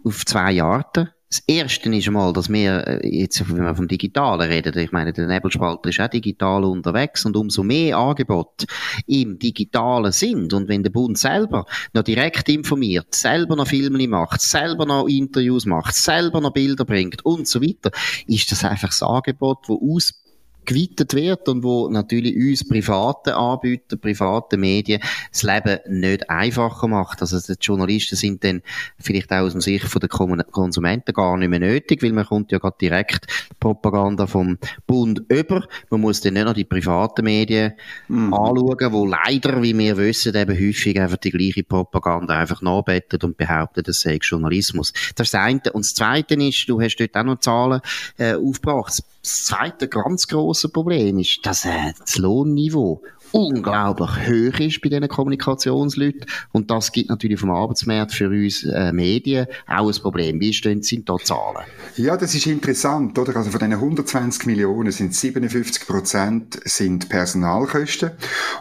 auf 0.04 0.24
zwei 0.26 0.62
Arten. 0.62 1.10
Das 1.32 1.42
Erste 1.46 1.88
ist 1.88 2.06
einmal, 2.08 2.34
dass 2.34 2.50
wir 2.50 2.86
äh, 2.86 3.08
jetzt, 3.08 3.48
wenn 3.48 3.64
wir 3.64 3.74
vom 3.74 3.88
Digitalen 3.88 4.50
reden, 4.50 4.76
ich 4.76 4.92
meine, 4.92 5.14
der 5.14 5.26
Nebelspalter 5.26 5.88
ist 5.88 5.98
auch 5.98 6.08
digital 6.08 6.62
unterwegs 6.62 7.24
und 7.24 7.38
umso 7.38 7.62
mehr 7.62 7.96
Angebote 7.96 8.66
im 9.06 9.38
Digitalen 9.38 10.12
sind 10.12 10.52
und 10.52 10.68
wenn 10.68 10.82
der 10.82 10.90
Bund 10.90 11.16
selber 11.16 11.64
noch 11.94 12.02
direkt 12.02 12.50
informiert, 12.50 13.14
selber 13.14 13.56
noch 13.56 13.66
Filme 13.66 14.06
macht, 14.08 14.42
selber 14.42 14.84
noch 14.84 15.08
Interviews 15.08 15.64
macht, 15.64 15.94
selber 15.94 16.42
noch 16.42 16.52
Bilder 16.52 16.84
bringt 16.84 17.24
und 17.24 17.48
so 17.48 17.62
weiter, 17.62 17.90
ist 18.26 18.52
das 18.52 18.62
einfach 18.62 18.90
das 18.90 19.02
Angebot, 19.02 19.60
das 19.68 19.78
aus 19.80 20.22
geweitet 20.64 21.14
wird 21.14 21.48
und 21.48 21.62
wo 21.62 21.88
natürlich 21.88 22.36
uns 22.36 22.66
private 22.66 23.36
Anbieter, 23.36 23.96
private 23.96 24.56
Medien 24.56 25.00
das 25.30 25.42
Leben 25.42 25.78
nicht 25.88 26.28
einfacher 26.30 26.88
macht. 26.88 27.20
Also 27.20 27.38
die 27.38 27.58
Journalisten 27.60 28.16
sind 28.16 28.44
dann 28.44 28.62
vielleicht 28.98 29.32
auch 29.32 29.42
aus 29.42 29.52
dem 29.52 29.60
Sicht 29.60 29.86
der 30.02 30.08
Konsumenten 30.08 31.12
gar 31.12 31.36
nicht 31.36 31.48
mehr 31.48 31.60
nötig, 31.60 32.02
weil 32.02 32.12
man 32.12 32.26
kommt 32.26 32.52
ja 32.52 32.58
gerade 32.58 32.76
direkt 32.80 33.26
Propaganda 33.60 34.26
vom 34.26 34.58
Bund 34.86 35.22
über. 35.28 35.66
Man 35.90 36.00
muss 36.00 36.20
dann 36.20 36.34
nicht 36.34 36.44
noch 36.44 36.54
die 36.54 36.64
privaten 36.64 37.24
Medien 37.24 37.72
mhm. 38.08 38.32
anschauen, 38.32 38.92
wo 38.92 39.06
leider, 39.06 39.62
wie 39.62 39.76
wir 39.76 39.96
wissen, 39.96 40.34
eben 40.34 40.58
häufig 40.58 41.00
einfach 41.00 41.18
die 41.18 41.30
gleiche 41.30 41.62
Propaganda 41.62 42.38
einfach 42.38 42.62
nachbettet 42.62 43.24
und 43.24 43.36
behauptet, 43.36 43.88
das 43.88 44.00
sei 44.00 44.18
Journalismus. 44.22 44.92
Das 45.16 45.28
ist 45.28 45.34
das 45.34 45.40
eine. 45.40 45.60
Und 45.72 45.84
das 45.84 45.94
zweite 45.94 46.34
ist, 46.34 46.68
du 46.68 46.80
hast 46.80 46.96
dort 46.96 47.16
auch 47.16 47.24
noch 47.24 47.40
Zahlen 47.40 47.80
äh, 48.18 48.34
aufgebracht. 48.34 49.02
Das 49.22 49.44
zweite 49.44 49.88
ganz 49.88 50.26
große 50.26 50.68
Problem 50.68 51.18
ist, 51.18 51.46
dass 51.46 51.64
äh, 51.64 51.92
das 51.98 52.18
Lohnniveau 52.18 53.02
unglaublich 53.32 54.10
hoch 54.10 54.60
ist 54.60 54.80
bei 54.80 54.88
diesen 54.88 55.08
Kommunikationsleuten. 55.08 56.26
Und 56.52 56.70
das 56.70 56.92
gibt 56.92 57.10
natürlich 57.10 57.40
vom 57.40 57.50
Arbeitsmarkt 57.50 58.12
für 58.12 58.28
uns 58.28 58.64
äh, 58.64 58.92
Medien 58.92 59.46
auch 59.66 59.88
ein 59.88 60.00
Problem. 60.00 60.40
Wie 60.40 60.52
stehen 60.52 60.82
sind 60.82 61.08
da 61.08 61.16
Zahlen? 61.16 61.64
Ja, 61.96 62.16
das 62.16 62.34
ist 62.34 62.46
interessant, 62.46 63.18
oder? 63.18 63.36
Also 63.36 63.50
von 63.50 63.60
diesen 63.60 63.74
120 63.74 64.46
Millionen 64.46 64.92
sind 64.92 65.14
57 65.14 65.86
Prozent 65.86 66.60
sind 66.64 67.08
Personalkosten. 67.08 68.12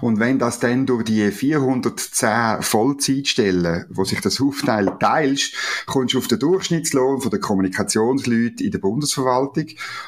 Und 0.02 0.20
wenn 0.20 0.40
das 0.40 0.60
dann 0.60 0.86
durch 0.86 1.04
die 1.04 1.32
410 1.32 2.62
Vollzeitstellen, 2.62 3.86
wo 3.90 4.04
sich 4.04 4.22
das 4.22 4.42
aufteilt, 4.42 5.00
teilst, 5.00 5.54
kommst 5.86 6.14
du 6.14 6.18
auf 6.18 6.28
den 6.28 6.40
Durchschnittslohn 6.40 7.22
von 7.22 7.32
der 7.32 7.40
Kommunikationsleute 7.40 8.64
in 8.64 8.72
der 8.72 8.80
Bundesverwaltung. 8.80 9.68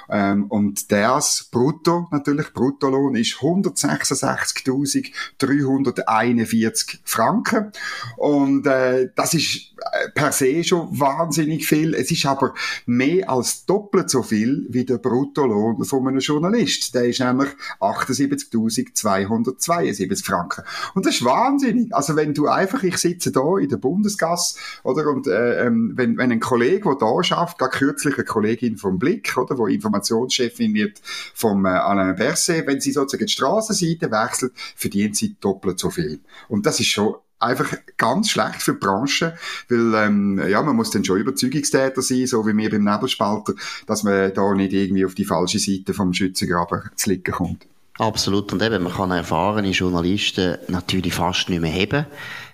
Ähm, 0.10 0.46
und 0.46 0.92
das 0.92 1.50
brutto, 1.52 2.08
natürlich, 2.12 2.54
Bruttolohn 2.54 3.16
ist 3.16 3.36
166 3.42 4.53
20.341 4.56 7.00
Franken. 7.04 7.72
Und 8.18 8.68
äh, 8.68 9.10
das 9.16 9.34
ist 9.34 9.74
äh, 9.92 10.10
per 10.14 10.32
se 10.32 10.64
schon 10.64 10.88
wahnsinnig 11.00 11.68
viel. 11.68 11.94
Es 11.94 12.10
ist 12.12 12.26
aber 12.26 12.54
mehr 12.86 13.30
als 13.30 13.66
doppelt 13.66 14.10
so 14.10 14.24
viel 14.24 14.66
wie 14.70 14.86
der 14.86 14.98
Bruttolohn 14.98 15.84
von 15.84 16.08
einem 16.08 16.20
Journalist. 16.20 16.96
Der 16.96 17.04
ist 17.06 17.20
nämlich 17.20 17.50
78.272 17.80 20.26
Franken. 20.26 20.64
Und 20.94 21.06
das 21.06 21.16
ist 21.16 21.26
wahnsinnig. 21.26 21.94
Also 21.94 22.16
wenn 22.16 22.34
du 22.34 22.48
einfach, 22.48 22.84
ich 22.84 22.98
sitze 22.98 23.32
da 23.32 23.58
in 23.58 23.70
der 23.70 23.78
Bundesgasse, 23.78 24.58
oder, 24.84 25.08
und 25.08 25.28
äh, 25.28 25.66
ähm, 25.66 25.94
wenn, 25.96 26.18
wenn 26.18 26.32
ein 26.32 26.40
Kollege, 26.40 26.90
der 26.90 26.96
da 26.96 27.24
schafft, 27.24 27.58
gerade 27.58 27.78
kürzlich 27.78 28.16
eine 28.16 28.26
Kollegin 28.26 28.78
vom 28.78 29.00
Blick, 29.00 29.36
oder, 29.38 29.58
wo 29.58 29.68
Informationschefin 29.68 30.74
wird 30.74 31.02
vom 31.34 31.66
äh, 31.66 31.70
Alain 31.70 32.16
Berset, 32.16 32.68
wenn 32.68 32.80
sie 32.80 32.92
sozusagen 32.92 33.26
die 33.26 33.32
Strassenseite 33.32 34.12
wechselt, 34.12 34.43
wechselt, 34.44 34.54
verdient 34.76 35.16
sie 35.16 35.36
doppelt 35.40 35.80
so 35.80 35.90
viel. 35.90 36.20
Und 36.48 36.66
das 36.66 36.80
ist 36.80 36.88
schon 36.88 37.16
einfach 37.40 37.74
ganz 37.98 38.30
schlecht 38.30 38.62
für 38.62 38.74
die 38.74 38.80
Branche, 38.80 39.36
weil 39.70 39.94
ähm, 39.96 40.42
ja, 40.48 40.62
man 40.62 40.76
muss 40.76 40.92
dann 40.92 41.04
schon 41.04 41.20
Überzeugungstäter 41.20 42.02
sein, 42.02 42.26
so 42.26 42.46
wie 42.48 42.56
wir 42.56 42.70
beim 42.70 42.86
Nebelspalter, 42.86 43.54
dass 43.86 44.04
man 44.04 44.34
da 44.34 44.54
nicht 44.54 44.72
irgendwie 44.72 45.06
auf 45.06 45.14
die 45.14 45.26
falsche 45.26 45.60
Seite 45.60 45.94
vom 45.94 46.14
Schützengraben 46.14 46.84
zu 46.96 47.10
liegen 47.10 47.34
kommt. 47.34 47.68
Absolut. 48.00 48.52
Und 48.54 48.62
eben, 48.64 48.84
man 48.84 48.94
kann 48.94 49.12
erfahrene 49.12 49.70
Journalisten 49.70 50.58
natürlich 50.68 51.14
fast 51.14 51.50
nicht 51.50 51.62
mehr 51.62 51.74
haben, 51.74 52.08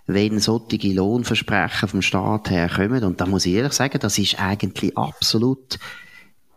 wenn 0.06 0.40
solche 0.40 0.92
Lohnversprechen 0.92 1.88
vom 1.88 2.02
Staat 2.02 2.50
herkommen. 2.50 3.04
Und 3.04 3.22
da 3.22 3.26
muss 3.26 3.46
ich 3.46 3.54
ehrlich 3.54 3.74
sagen, 3.74 4.00
das 4.02 4.18
ist 4.18 4.40
eigentlich 4.40 4.98
absolut 4.98 5.78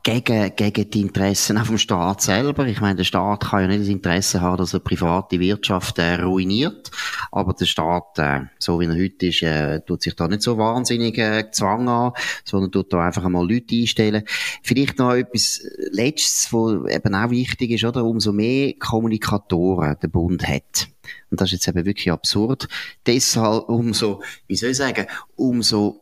gegen, 0.02 0.54
gegen 0.56 0.90
die 0.90 1.00
Interessen 1.00 1.58
auch 1.58 1.66
vom 1.66 1.78
Staat 1.78 2.22
selber. 2.22 2.66
Ich 2.66 2.80
meine, 2.80 2.96
der 2.96 3.04
Staat 3.04 3.44
kann 3.44 3.62
ja 3.62 3.66
nicht 3.68 3.82
das 3.82 3.88
Interesse 3.88 4.40
haben, 4.40 4.56
dass 4.56 4.74
er 4.74 4.80
private 4.80 5.38
Wirtschaft 5.38 5.98
äh, 5.98 6.14
ruiniert. 6.14 6.90
Aber 7.30 7.52
der 7.52 7.66
Staat, 7.66 8.18
äh, 8.18 8.40
so 8.58 8.80
wie 8.80 8.86
er 8.86 8.94
heute 8.94 9.26
ist, 9.26 9.42
äh, 9.42 9.80
tut 9.80 10.02
sich 10.02 10.16
da 10.16 10.26
nicht 10.26 10.42
so 10.42 10.58
wahnsinnig 10.58 11.18
äh, 11.18 11.50
Zwang 11.52 11.88
an, 11.88 12.12
sondern 12.44 12.72
tut 12.72 12.92
da 12.92 13.06
einfach 13.06 13.24
einmal 13.24 13.48
Leute 13.48 13.76
einstellen. 13.76 14.24
Vielleicht 14.62 14.98
noch 14.98 15.12
etwas 15.12 15.62
Letztes, 15.92 16.52
was 16.52 16.92
eben 16.92 17.14
auch 17.14 17.30
wichtig 17.30 17.70
ist, 17.70 17.84
oder? 17.84 18.04
Umso 18.04 18.32
mehr 18.32 18.74
Kommunikatoren 18.80 19.96
der 20.02 20.08
Bund 20.08 20.46
hat. 20.46 20.88
Und 21.30 21.40
das 21.40 21.48
ist 21.52 21.64
jetzt 21.64 21.68
eben 21.68 21.86
wirklich 21.86 22.10
absurd. 22.10 22.68
Deshalb 23.06 23.68
umso, 23.68 24.22
wie 24.48 24.56
soll 24.56 24.70
ich 24.70 24.76
sagen, 24.76 25.06
umso 25.36 26.01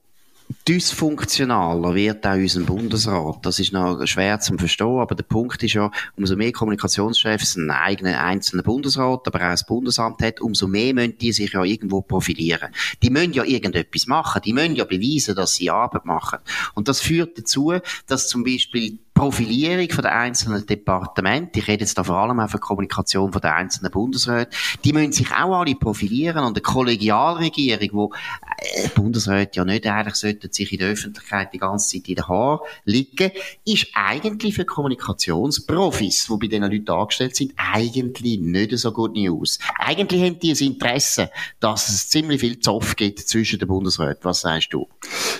dysfunktionaler 0.68 1.94
wird 1.94 2.26
auch 2.26 2.34
unser 2.34 2.60
Bundesrat. 2.60 3.38
Das 3.46 3.58
ist 3.58 3.72
noch 3.72 4.04
schwer 4.06 4.40
zu 4.40 4.56
verstehen, 4.56 4.98
aber 4.98 5.14
der 5.14 5.22
Punkt 5.22 5.62
ist 5.62 5.74
ja, 5.74 5.90
umso 6.16 6.36
mehr 6.36 6.52
Kommunikationschefs 6.52 7.56
einen 7.56 7.70
eigenen 7.70 8.14
einzelnen 8.14 8.64
Bundesrat, 8.64 9.26
aber 9.26 9.38
auch 9.38 9.50
ein 9.50 9.58
Bundesamt 9.66 10.22
hat, 10.22 10.40
umso 10.40 10.66
mehr 10.66 10.94
müssen 10.94 11.18
die 11.18 11.32
sich 11.32 11.52
ja 11.52 11.64
irgendwo 11.64 12.02
profilieren. 12.02 12.70
Die 13.02 13.10
müssen 13.10 13.32
ja 13.32 13.44
irgendetwas 13.44 14.06
machen, 14.06 14.42
die 14.44 14.52
müssen 14.52 14.76
ja 14.76 14.84
beweisen, 14.84 15.36
dass 15.36 15.54
sie 15.54 15.70
Arbeit 15.70 16.04
machen. 16.04 16.38
Und 16.74 16.88
das 16.88 17.00
führt 17.00 17.38
dazu, 17.38 17.72
dass 18.06 18.28
zum 18.28 18.44
Beispiel 18.44 18.98
Profilierung 19.20 19.90
von 19.90 20.02
den 20.02 20.12
einzelnen 20.12 20.64
Departementen, 20.64 21.60
ich 21.60 21.68
rede 21.68 21.84
jetzt 21.84 21.98
da 21.98 22.04
vor 22.04 22.16
allem 22.16 22.40
auch 22.40 22.48
von 22.48 22.60
Kommunikation 22.60 23.30
von 23.32 23.42
den 23.42 23.50
einzelnen 23.50 23.90
Bundesräten, 23.90 24.54
die 24.82 24.94
müssen 24.94 25.12
sich 25.12 25.30
auch 25.30 25.60
alle 25.60 25.74
profilieren 25.74 26.44
und 26.44 26.56
eine 26.56 26.62
Kollegialregierung, 26.62 27.88
wo 27.92 28.12
äh, 28.56 28.88
Bundesräte 28.94 29.58
ja 29.58 29.64
nicht 29.66 29.86
eigentlich 29.86 30.14
sollten 30.14 30.50
sich 30.50 30.72
in 30.72 30.78
der 30.78 30.88
Öffentlichkeit 30.88 31.52
die 31.52 31.58
ganze 31.58 31.98
Zeit 31.98 32.08
in 32.08 32.14
den 32.14 32.28
Haaren 32.28 32.60
liegen, 32.84 33.32
ist 33.66 33.88
eigentlich 33.92 34.54
für 34.54 34.64
Kommunikationsprofis, 34.64 36.28
die 36.30 36.36
bei 36.38 36.46
diesen 36.46 36.70
Leuten 36.70 36.90
angestellt 36.90 37.36
sind, 37.36 37.52
eigentlich 37.56 38.40
nicht 38.40 38.78
so 38.78 38.90
gut 38.90 39.14
News. 39.14 39.58
Eigentlich 39.78 40.22
haben 40.22 40.38
die 40.38 40.52
ein 40.52 40.58
Interesse, 40.58 41.30
dass 41.58 41.90
es 41.90 42.08
ziemlich 42.08 42.40
viel 42.40 42.58
Zoff 42.58 42.96
gibt 42.96 43.18
zwischen 43.18 43.58
den 43.58 43.68
Bundesräten. 43.68 44.20
Was 44.22 44.40
sagst 44.40 44.72
du? 44.72 44.88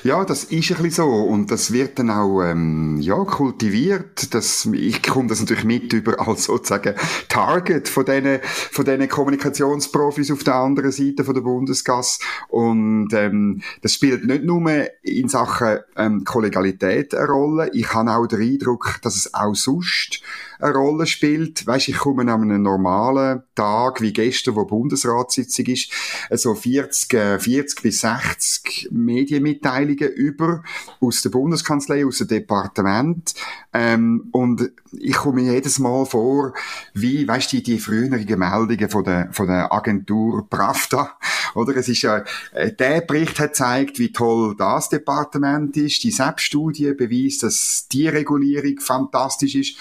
Ja, 0.05 0.25
das 0.25 0.45
ist 0.45 0.71
ein 0.71 0.83
bisschen 0.83 0.91
so 0.91 1.05
und 1.05 1.51
das 1.51 1.73
wird 1.73 1.99
dann 1.99 2.11
auch 2.11 2.43
ähm, 2.43 3.01
ja, 3.01 3.17
kultiviert 3.25 3.60
motiviert. 3.61 4.33
Das, 4.35 4.67
ich 4.73 5.03
komme 5.03 5.29
das 5.29 5.41
natürlich 5.41 5.65
mit 5.65 5.93
über 5.93 6.27
als 6.27 6.45
sozusagen 6.45 6.95
Target 7.29 7.89
von 7.89 8.05
diesen, 8.05 8.41
von 8.43 8.85
diesen 8.85 9.09
Kommunikationsprofis 9.09 10.31
auf 10.31 10.45
der 10.45 10.55
anderen 10.55 10.93
Seite 10.93 11.25
von 11.25 11.35
der 11.35 11.43
Bundesgasse. 11.43 12.21
Und 12.49 13.13
ähm, 13.13 13.61
das 13.83 13.95
spielt 13.95 14.25
nicht 14.25 14.45
nur 14.45 14.71
in 15.03 15.29
Sachen 15.29 15.79
ähm, 15.97 16.25
Kollegialität 16.25 17.15
eine 17.15 17.27
Rolle. 17.27 17.71
Ich 17.73 17.93
habe 17.93 18.11
auch 18.11 18.27
den 18.27 18.41
Eindruck, 18.41 18.99
dass 19.03 19.17
es 19.17 19.35
auch 19.35 19.55
sonst 19.55 20.23
eine 20.61 20.75
Rolle 20.75 21.07
spielt. 21.07 21.67
Weißt, 21.67 21.89
ich 21.89 21.99
komme 21.99 22.23
an 22.23 22.43
einem 22.43 22.63
normalen 22.63 23.43
Tag, 23.55 24.01
wie 24.01 24.13
gestern, 24.13 24.57
wo 24.57 24.65
Bundesratssitzung 24.65 25.67
ist, 25.67 25.93
so 26.31 26.55
40, 26.55 27.41
40 27.41 27.79
äh, 27.79 27.83
bis 27.83 28.01
60 28.01 28.89
Medienmitteilungen 28.91 30.11
über 30.11 30.63
aus 31.01 31.23
der 31.23 31.31
Bundeskanzlei, 31.31 32.07
aus 32.07 32.19
dem 32.19 32.29
Departement. 32.29 33.35
Ähm, 33.73 34.29
und 34.33 34.73
ich 34.93 35.15
komme 35.15 35.43
jedes 35.43 35.79
Mal 35.79 36.05
vor, 36.07 36.55
wie, 36.95 37.27
weißt 37.29 37.53
du, 37.53 37.61
die, 37.61 37.79
früheren 37.79 38.39
Meldungen 38.39 38.91
von 38.91 39.05
der, 39.05 39.29
von 39.33 39.47
der 39.47 39.73
Agentur 39.73 40.49
Pravda, 40.49 41.17
oder? 41.55 41.77
Es 41.77 41.89
ist 41.89 42.03
ja, 42.03 42.25
äh, 42.53 42.73
der 42.73 43.03
Bericht 43.03 43.39
hat 43.39 43.51
gezeigt, 43.51 43.99
wie 43.99 44.13
toll 44.13 44.55
das 44.57 44.89
Departement 44.89 45.77
ist. 45.77 46.03
Die 46.03 46.11
SEP-Studie 46.11 46.95
beweist, 46.95 47.43
dass 47.43 47.87
die 47.91 48.09
Regulierung 48.09 48.81
fantastisch 48.81 49.55
ist 49.55 49.77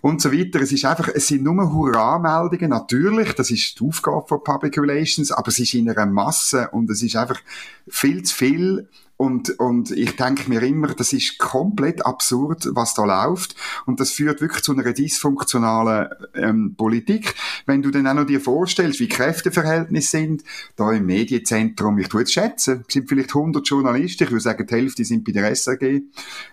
und 0.00 0.15
so 0.20 0.32
weiter. 0.32 0.60
Es 0.60 0.72
ist 0.72 0.84
einfach, 0.84 1.08
es 1.08 1.28
sind 1.28 1.44
nur 1.44 1.72
Hurra-Meldungen. 1.72 2.70
Natürlich, 2.70 3.32
das 3.34 3.50
ist 3.50 3.78
die 3.78 3.84
Aufgabe 3.84 4.26
von 4.26 4.42
Public 4.42 4.78
Relations, 4.78 5.32
aber 5.32 5.48
es 5.48 5.58
ist 5.58 5.74
in 5.74 5.90
einer 5.90 6.06
Masse 6.06 6.68
und 6.72 6.90
es 6.90 7.02
ist 7.02 7.16
einfach 7.16 7.40
viel 7.88 8.22
zu 8.22 8.34
viel 8.34 8.88
und, 9.16 9.58
und 9.58 9.90
ich 9.92 10.16
denke 10.16 10.48
mir 10.50 10.62
immer, 10.62 10.88
das 10.88 11.12
ist 11.14 11.38
komplett 11.38 12.04
absurd, 12.04 12.68
was 12.72 12.92
da 12.92 13.04
läuft. 13.04 13.56
Und 13.86 13.98
das 13.98 14.10
führt 14.10 14.42
wirklich 14.42 14.62
zu 14.62 14.72
einer 14.72 14.92
dysfunktionalen 14.92 16.08
ähm, 16.34 16.74
Politik. 16.76 17.34
Wenn 17.64 17.80
du 17.80 17.90
dann 17.90 18.06
auch 18.06 18.14
noch 18.14 18.26
dir 18.26 18.40
vorstellst, 18.40 19.00
wie 19.00 19.08
Kräfteverhältnisse 19.08 20.10
sind, 20.10 20.44
da 20.76 20.92
im 20.92 21.06
Medienzentrum, 21.06 21.98
ich 21.98 22.08
tue 22.08 22.20
jetzt 22.20 22.32
schätzen, 22.32 22.84
sind 22.88 23.08
vielleicht 23.08 23.34
100 23.34 23.66
Journalisten, 23.66 24.24
ich 24.24 24.30
würde 24.30 24.42
sagen, 24.42 24.66
die 24.66 24.74
Hälfte 24.74 25.04
sind 25.04 25.24
bei 25.24 25.32
der 25.32 25.50
SRG. 25.50 26.02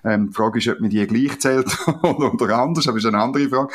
Ähm, 0.06 0.30
die 0.30 0.34
Frage 0.34 0.60
ist, 0.60 0.68
ob 0.70 0.80
man 0.80 0.90
die 0.90 1.06
gleich 1.06 1.38
zählt 1.40 1.68
oder 2.04 2.58
anders, 2.58 2.88
aber 2.88 2.98
ist 2.98 3.06
eine 3.06 3.20
andere 3.20 3.50
Frage. 3.50 3.74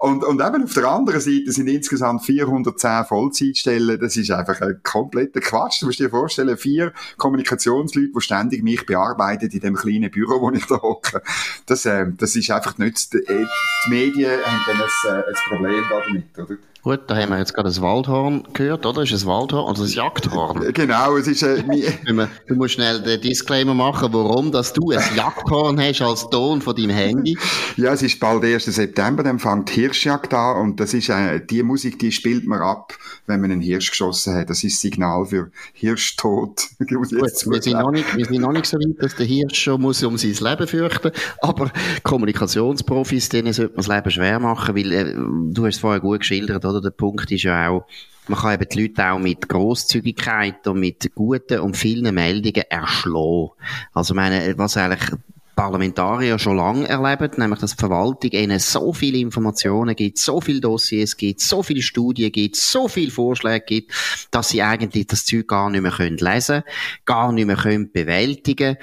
Und, 0.00 0.24
und 0.24 0.40
eben 0.40 0.64
auf 0.64 0.72
der 0.72 0.90
anderen 0.90 1.20
Seite 1.20 1.52
sind 1.52 1.68
insgesamt 1.68 2.24
410 2.24 3.04
Vollzeitstellen. 3.04 4.00
Das 4.00 4.16
ist 4.16 4.30
einfach 4.30 4.60
ein 4.62 4.80
kompletter 4.82 5.40
Quatsch. 5.40 5.82
Du 5.82 5.86
musst 5.86 5.98
dir 5.98 6.08
vorstellen, 6.08 6.56
vier 6.56 6.94
Kommunikationsleute, 7.18 8.21
ständig 8.22 8.62
mich 8.62 8.86
bearbeitet 8.86 9.54
in 9.54 9.60
dem 9.60 9.74
kleinen 9.74 10.10
Büro, 10.10 10.40
wo 10.40 10.50
ich 10.50 10.66
da 10.66 10.80
hocke. 10.80 11.22
Das, 11.66 11.84
äh, 11.84 12.06
das 12.16 12.36
ist 12.36 12.50
einfach 12.50 12.78
nicht, 12.78 13.12
die, 13.12 13.22
die 13.26 13.90
Medien 13.90 14.40
haben 14.44 14.62
dann 14.66 14.80
ein, 14.80 15.20
äh, 15.20 15.28
ein 15.28 15.34
Problem 15.48 15.84
damit, 15.90 16.38
oder? 16.38 16.71
Gut, 16.84 17.02
da 17.06 17.16
haben 17.16 17.30
wir 17.30 17.38
jetzt 17.38 17.54
gerade 17.54 17.68
ein 17.68 17.80
Waldhorn 17.80 18.42
gehört, 18.54 18.84
oder? 18.84 19.04
Ist 19.04 19.12
es 19.12 19.22
ein 19.22 19.28
Waldhorn 19.28 19.70
oder 19.70 19.82
ein 19.82 19.88
Jagdhorn? 19.88 20.72
Genau, 20.72 21.16
es 21.16 21.28
ist 21.28 21.44
äh, 21.44 21.62
Du 22.48 22.54
musst 22.56 22.74
schnell 22.74 23.00
den 23.00 23.20
Disclaimer 23.20 23.72
machen, 23.72 24.08
warum 24.12 24.50
dass 24.50 24.72
du 24.72 24.90
ein 24.90 25.00
Jagdhorn 25.14 25.78
hast 25.80 26.02
als 26.02 26.28
Ton 26.28 26.60
von 26.60 26.74
deinem 26.74 26.90
Handy. 26.90 27.38
Ja, 27.76 27.94
es 27.94 28.02
ist 28.02 28.20
bald 28.20 28.44
1. 28.44 28.66
September, 28.66 29.22
dann 29.22 29.38
fängt 29.38 29.70
die 29.70 29.80
Hirschjagd 29.80 30.34
an 30.34 30.56
und 30.58 30.80
das 30.80 30.92
ist 30.92 31.08
äh, 31.08 31.40
die 31.40 31.62
Musik, 31.62 31.98
die 32.00 32.12
spielt 32.12 32.46
man 32.46 32.60
ab, 32.60 32.92
wenn 33.26 33.40
man 33.40 33.50
einen 33.50 33.62
Hirsch 33.62 33.90
geschossen 33.90 34.34
hat. 34.34 34.50
Das 34.50 34.62
ist 34.62 34.74
das 34.74 34.80
Signal 34.82 35.24
für 35.24 35.50
Hirschtod. 35.72 36.66
Gut, 36.80 37.12
wir, 37.12 37.62
sind 37.62 37.78
noch 37.78 37.90
nicht, 37.90 38.14
wir 38.14 38.26
sind 38.26 38.42
noch 38.42 38.52
nicht 38.52 38.66
so 38.66 38.76
weit, 38.76 39.02
dass 39.02 39.14
der 39.14 39.24
Hirsch 39.24 39.58
schon 39.58 39.80
muss 39.80 40.02
um 40.02 40.18
sein 40.18 40.34
Leben 40.34 40.66
fürchten 40.66 41.12
aber 41.40 41.70
Kommunikationsprofis, 42.02 43.28
denen 43.30 43.52
sollte 43.52 43.72
man 43.72 43.84
das 43.84 43.88
Leben 43.88 44.10
schwer 44.10 44.38
machen, 44.38 44.76
weil 44.76 44.92
äh, 44.92 45.14
du 45.14 45.64
hast 45.64 45.76
es 45.76 45.80
vorher 45.80 46.00
gut 46.00 46.20
geschildert, 46.20 46.64
oder? 46.72 46.80
Der 46.80 46.90
Punkt 46.90 47.30
ist 47.30 47.44
ja 47.44 47.68
auch, 47.68 47.86
man 48.28 48.38
kann 48.38 48.54
eben 48.54 48.68
die 48.68 48.82
Leute 48.82 49.10
auch 49.10 49.18
mit 49.18 49.48
Grosszügigkeit 49.48 50.66
und 50.66 50.80
mit 50.80 51.14
guten 51.14 51.60
und 51.60 51.76
vielen 51.76 52.14
Meldungen 52.14 52.64
erschlagen. 52.70 53.50
Also, 53.92 54.14
meine, 54.14 54.56
was 54.56 54.76
eigentlich 54.76 55.10
Parlamentarier 55.54 56.38
schon 56.38 56.56
lange 56.56 56.88
erleben, 56.88 57.30
nämlich 57.36 57.60
dass 57.60 57.76
die 57.76 57.80
Verwaltung 57.80 58.30
ihnen 58.30 58.58
so 58.58 58.92
viele 58.92 59.18
Informationen 59.18 59.94
gibt, 59.94 60.18
so 60.18 60.40
viele 60.40 60.60
Dossiers 60.60 61.16
gibt, 61.16 61.40
so 61.40 61.62
viele 61.62 61.82
Studien 61.82 62.32
gibt, 62.32 62.56
so 62.56 62.88
viele 62.88 63.10
Vorschläge 63.10 63.64
gibt, 63.64 63.92
dass 64.30 64.48
sie 64.48 64.62
eigentlich 64.62 65.08
das 65.08 65.26
Zeug 65.26 65.48
gar 65.48 65.68
nicht 65.68 65.82
mehr 65.82 65.92
können 65.92 66.16
lesen 66.16 66.62
gar 67.04 67.32
nicht 67.32 67.46
mehr 67.46 67.56
können 67.56 67.92
bewältigen 67.92 68.78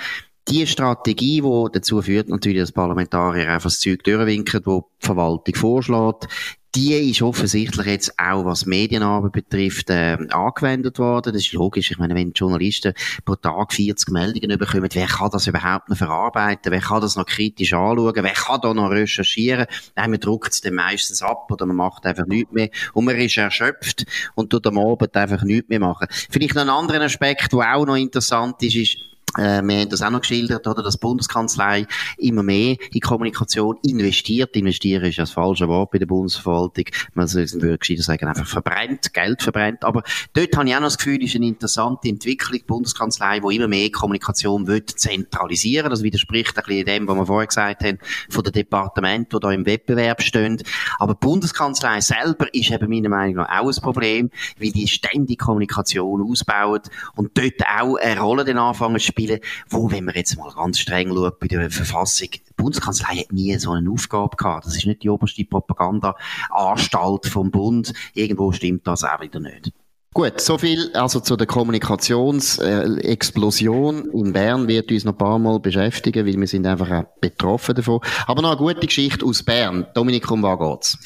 die 0.48 0.65
Strategie, 0.65 1.41
die 1.41 1.65
dazu 1.74 2.01
führt, 2.01 2.29
natürlich, 2.29 2.62
dass 2.62 2.72
Parlamentarier 2.72 3.50
einfach 3.50 3.69
das 3.69 3.79
Zeug 3.79 4.03
durchwinken, 4.03 4.62
wo 4.65 4.89
die 5.01 5.05
Verwaltung 5.05 5.55
vorschlägt, 5.55 6.27
die 6.75 6.93
ist 6.93 7.21
offensichtlich 7.21 7.85
jetzt 7.88 8.19
auch, 8.19 8.45
was 8.45 8.65
Medienarbeit 8.65 9.31
betrifft, 9.31 9.89
äh, 9.89 10.17
angewendet 10.29 10.99
worden. 10.99 11.33
Das 11.33 11.41
ist 11.41 11.53
logisch. 11.53 11.89
Ich 11.89 11.97
meine, 11.97 12.13
wenn 12.13 12.31
Journalisten 12.31 12.93
pro 13.25 13.35
Tag 13.35 13.73
40 13.73 14.09
Meldungen 14.09 14.57
bekommen, 14.57 14.89
wer 14.91 15.07
kann 15.07 15.31
das 15.31 15.47
überhaupt 15.47 15.89
noch 15.89 15.97
verarbeiten? 15.97 16.71
Wer 16.71 16.81
kann 16.81 17.01
das 17.01 17.15
noch 17.15 17.25
kritisch 17.25 17.73
anschauen? 17.73 18.13
Wer 18.15 18.33
kann 18.33 18.61
da 18.61 18.73
noch 18.73 18.91
recherchieren? 18.91 19.65
Nein, 19.95 20.11
man 20.11 20.19
druckt 20.19 20.53
es 20.53 20.61
dann 20.61 20.75
meistens 20.75 21.23
ab 21.23 21.51
oder 21.51 21.65
man 21.65 21.75
macht 21.75 22.05
einfach 22.05 22.27
nichts 22.27 22.51
mehr. 22.51 22.69
Und 22.93 23.05
man 23.05 23.15
ist 23.15 23.38
erschöpft 23.38 24.05
und 24.35 24.51
tut 24.51 24.67
am 24.67 24.77
Abend 24.77 25.15
einfach 25.15 25.43
nichts 25.43 25.69
mehr 25.69 25.79
machen. 25.79 26.07
Vielleicht 26.29 26.53
noch 26.53 26.61
ein 26.61 26.69
anderer 26.69 27.01
Aspekt, 27.01 27.51
der 27.51 27.75
auch 27.75 27.85
noch 27.85 27.95
interessant 27.95 28.61
ist, 28.61 28.75
ist, 28.75 28.97
äh, 29.38 29.62
wir 29.62 29.81
haben 29.81 29.89
das 29.89 30.01
auch 30.01 30.09
noch 30.09 30.21
geschildert, 30.21 30.65
oder, 30.67 30.81
dass 30.81 30.95
die 30.95 31.00
Bundeskanzlei 31.00 31.86
immer 32.17 32.43
mehr 32.43 32.77
in 32.91 33.01
Kommunikation 33.01 33.77
investiert. 33.83 34.55
Investieren 34.55 35.05
ist 35.05 35.19
das 35.19 35.31
falsche 35.31 35.67
Wort 35.67 35.91
bei 35.91 36.00
der 36.00 36.05
Bundesverwaltung. 36.05 36.86
Man 37.13 37.31
würde 37.31 37.77
gescheiter 37.77 38.03
sagen, 38.03 38.27
einfach 38.27 38.48
verbrennt, 38.48 39.13
Geld 39.13 39.41
verbrennt. 39.41 39.83
Aber 39.83 40.03
dort 40.33 40.55
habe 40.55 40.67
ich 40.67 40.75
auch 40.75 40.79
noch 40.79 40.88
das 40.88 40.98
Gefühl, 40.98 41.24
ist 41.24 41.36
eine 41.36 41.48
interessante 41.48 42.09
Entwicklung, 42.09 42.59
die 42.59 42.65
Bundeskanzlei, 42.65 43.39
die 43.39 43.55
immer 43.55 43.67
mehr 43.67 43.91
Kommunikation 43.91 44.67
will 44.67 44.86
zentralisieren. 44.86 45.89
Das 45.89 46.03
widerspricht 46.03 46.57
ein 46.57 46.63
bisschen 46.65 46.86
dem, 46.86 47.07
was 47.07 47.15
wir 47.15 47.25
vorher 47.25 47.48
gesagt 47.48 47.83
haben, 47.83 48.00
von 48.29 48.43
den 48.43 48.53
Departementen, 48.53 49.39
die 49.39 49.43
da 49.43 49.51
im 49.51 49.65
Wettbewerb 49.65 50.21
stehen. 50.21 50.62
Aber 50.98 51.13
die 51.13 51.19
Bundeskanzlei 51.19 52.01
selber 52.01 52.53
ist 52.53 52.71
eben 52.71 52.89
meiner 52.89 53.09
Meinung 53.09 53.36
nach 53.36 53.59
auch 53.59 53.67
ein 53.67 53.81
Problem, 53.81 54.29
wie 54.57 54.71
die 54.71 54.88
ständig 54.88 55.39
Kommunikation 55.39 56.21
ausbaut 56.21 56.88
und 57.15 57.38
dort 57.38 57.62
auch 57.79 57.95
eine 57.95 58.19
Rolle 58.19 58.45
den 58.45 58.57
anfangen 58.57 59.00
zu 59.00 59.13
spielen, 59.19 59.39
wo, 59.69 59.91
wenn 59.91 60.05
man 60.05 60.15
jetzt 60.15 60.38
mal 60.38 60.51
ganz 60.51 60.79
streng 60.79 61.13
schaut 61.13 61.39
bei 61.39 61.47
der 61.47 61.69
Verfassung, 61.69 62.29
die 62.31 62.53
Bundeskanzlei 62.55 63.17
hat 63.17 63.31
nie 63.31 63.57
so 63.57 63.71
eine 63.71 63.89
Aufgabe 63.89 64.35
gehabt. 64.35 64.65
Das 64.65 64.75
ist 64.75 64.85
nicht 64.85 65.03
die 65.03 65.09
oberste 65.09 65.43
Propagandaanstalt 65.45 67.25
vom 67.27 67.51
Bund. 67.51 67.93
Irgendwo 68.13 68.51
stimmt 68.51 68.88
das 68.88 69.03
auch 69.03 69.21
wieder 69.21 69.39
nicht. 69.39 69.73
Gut, 70.11 70.41
so 70.41 70.57
viel 70.57 70.89
also 70.93 71.19
zu 71.19 71.35
der 71.35 71.45
Kommunikationsexplosion 71.45 74.09
in 74.11 74.33
Bern 74.33 74.67
wird 74.67 74.91
uns 74.91 75.05
noch 75.05 75.13
ein 75.13 75.19
paar 75.19 75.37
Mal 75.37 75.59
beschäftigen, 75.59 76.25
weil 76.25 76.35
wir 76.35 76.47
sind 76.47 76.65
einfach 76.65 76.89
auch 76.89 77.03
betroffen 77.21 77.75
davon. 77.75 77.99
Aber 78.25 78.41
noch 78.41 78.49
eine 78.49 78.57
gute 78.57 78.87
Geschichte 78.87 79.23
aus 79.23 79.43
Bern. 79.43 79.85
Dominik, 79.93 80.31
um 80.31 80.41
was 80.41 80.57
geht's? 80.57 80.97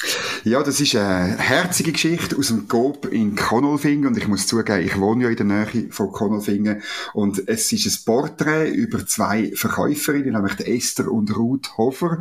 Ja, 0.44 0.62
das 0.62 0.80
ist 0.80 0.96
eine 0.96 1.36
herzige 1.36 1.92
Geschichte 1.92 2.34
aus 2.38 2.48
dem 2.48 2.66
Coop 2.66 3.04
in 3.12 3.36
Konolfingen 3.36 4.06
und 4.06 4.16
ich 4.16 4.26
muss 4.26 4.46
zugeben, 4.46 4.80
ich 4.80 4.98
wohne 4.98 5.24
ja 5.24 5.30
in 5.30 5.36
der 5.36 5.44
Nähe 5.44 5.88
von 5.90 6.10
Konolfingen 6.10 6.80
und 7.12 7.46
es 7.46 7.70
ist 7.72 7.86
ein 7.86 8.04
Porträt 8.06 8.70
über 8.70 9.06
zwei 9.06 9.52
Verkäuferinnen, 9.54 10.32
nämlich 10.32 10.58
Esther 10.66 11.12
und 11.12 11.36
Ruth 11.36 11.76
Hofer. 11.76 12.20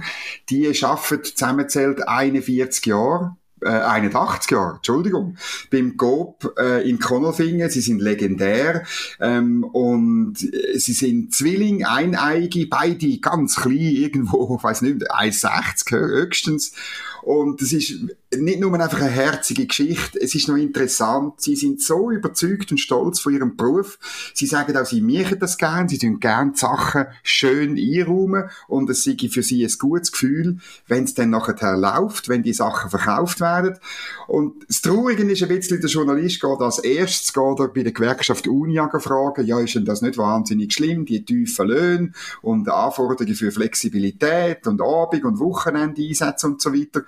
Die 0.50 0.68
arbeiten 0.84 1.24
zusammenzählt 1.24 2.06
41 2.06 2.88
Jahre 2.88 3.38
äh, 3.66 3.70
81 3.70 4.52
Jahre, 4.52 4.76
Entschuldigung, 4.76 5.38
beim 5.72 5.98
GOP 5.98 6.54
äh, 6.58 6.88
in 6.88 7.00
Konolfingen. 7.00 7.70
Sie 7.70 7.82
sind 7.82 8.02
legendär 8.02 8.84
ähm, 9.20 9.64
und 9.64 10.36
äh, 10.42 10.78
sie 10.80 10.94
sind 10.94 11.34
Zwilling, 11.34 11.86
Eineige, 11.86 12.68
beide 12.68 13.18
ganz 13.20 13.58
klein, 13.58 13.78
irgendwo, 13.78 14.58
ich 14.58 14.64
weiß 14.64 14.82
nicht, 14.82 15.12
1,60 15.12 15.92
höchstens. 15.92 16.74
Und 17.26 17.62
es 17.62 17.72
ist 17.72 17.94
nicht 18.36 18.60
nur 18.60 18.74
einfach 18.74 19.00
eine 19.00 19.10
herzige 19.10 19.66
Geschichte, 19.66 20.20
es 20.20 20.36
ist 20.36 20.48
noch 20.48 20.58
interessant. 20.58 21.40
Sie 21.40 21.56
sind 21.56 21.82
so 21.82 22.12
überzeugt 22.12 22.72
und 22.72 22.80
stolz 22.80 23.20
von 23.20 23.34
ihrem 23.34 23.56
Beruf. 23.56 23.98
Sie 24.34 24.46
sagen 24.46 24.76
auch, 24.76 24.86
sie 24.86 25.02
machen 25.02 25.40
das 25.40 25.58
gern, 25.58 25.88
sie 25.88 25.98
tun 25.98 26.20
gern 26.20 26.54
Sachen 26.56 27.06
schön 27.24 27.78
einräumen 27.78 28.50
und 28.68 28.90
es 28.90 29.04
sei 29.04 29.16
für 29.32 29.44
sie 29.44 29.64
ein 29.64 29.72
gutes 29.80 30.12
Gefühl, 30.12 30.58
wenn 30.88 31.06
es 31.06 31.14
dann 31.14 31.30
nachher 31.30 31.78
läuft, 31.78 32.28
wenn 32.28 32.44
die 32.44 32.54
Sachen 32.54 32.90
verkauft 32.90 33.40
werden. 33.40 33.78
Und 34.28 34.66
das 34.68 34.82
Traurige 34.82 35.24
ist 35.24 35.44
ein 35.44 35.50
bisschen, 35.50 35.80
der 35.80 35.90
Journalist 35.90 36.42
geht 36.42 36.60
als 36.60 36.80
erstes 36.80 37.32
geht 37.34 37.60
er 37.60 37.68
bei 37.70 37.84
der 37.84 37.94
Gewerkschaft 37.94 38.48
Unia 38.48 38.90
fragen, 39.00 39.46
ja, 39.46 39.60
ist 39.60 39.76
denn 39.76 39.86
das 39.86 40.02
nicht 40.02 40.18
wahnsinnig 40.18 40.74
schlimm, 40.74 41.06
die 41.06 41.24
tiefen 41.24 41.68
Löhne 41.68 42.12
und 42.42 42.70
Anforderungen 42.70 43.36
für 43.36 43.52
Flexibilität 43.52 44.68
und 44.68 44.82
Abend- 44.82 45.24
und 45.24 45.40
Wochenende 45.40 46.02
Einsätze 46.02 46.48
und 46.48 46.62
so 46.62 46.74
weiter. 46.74 47.04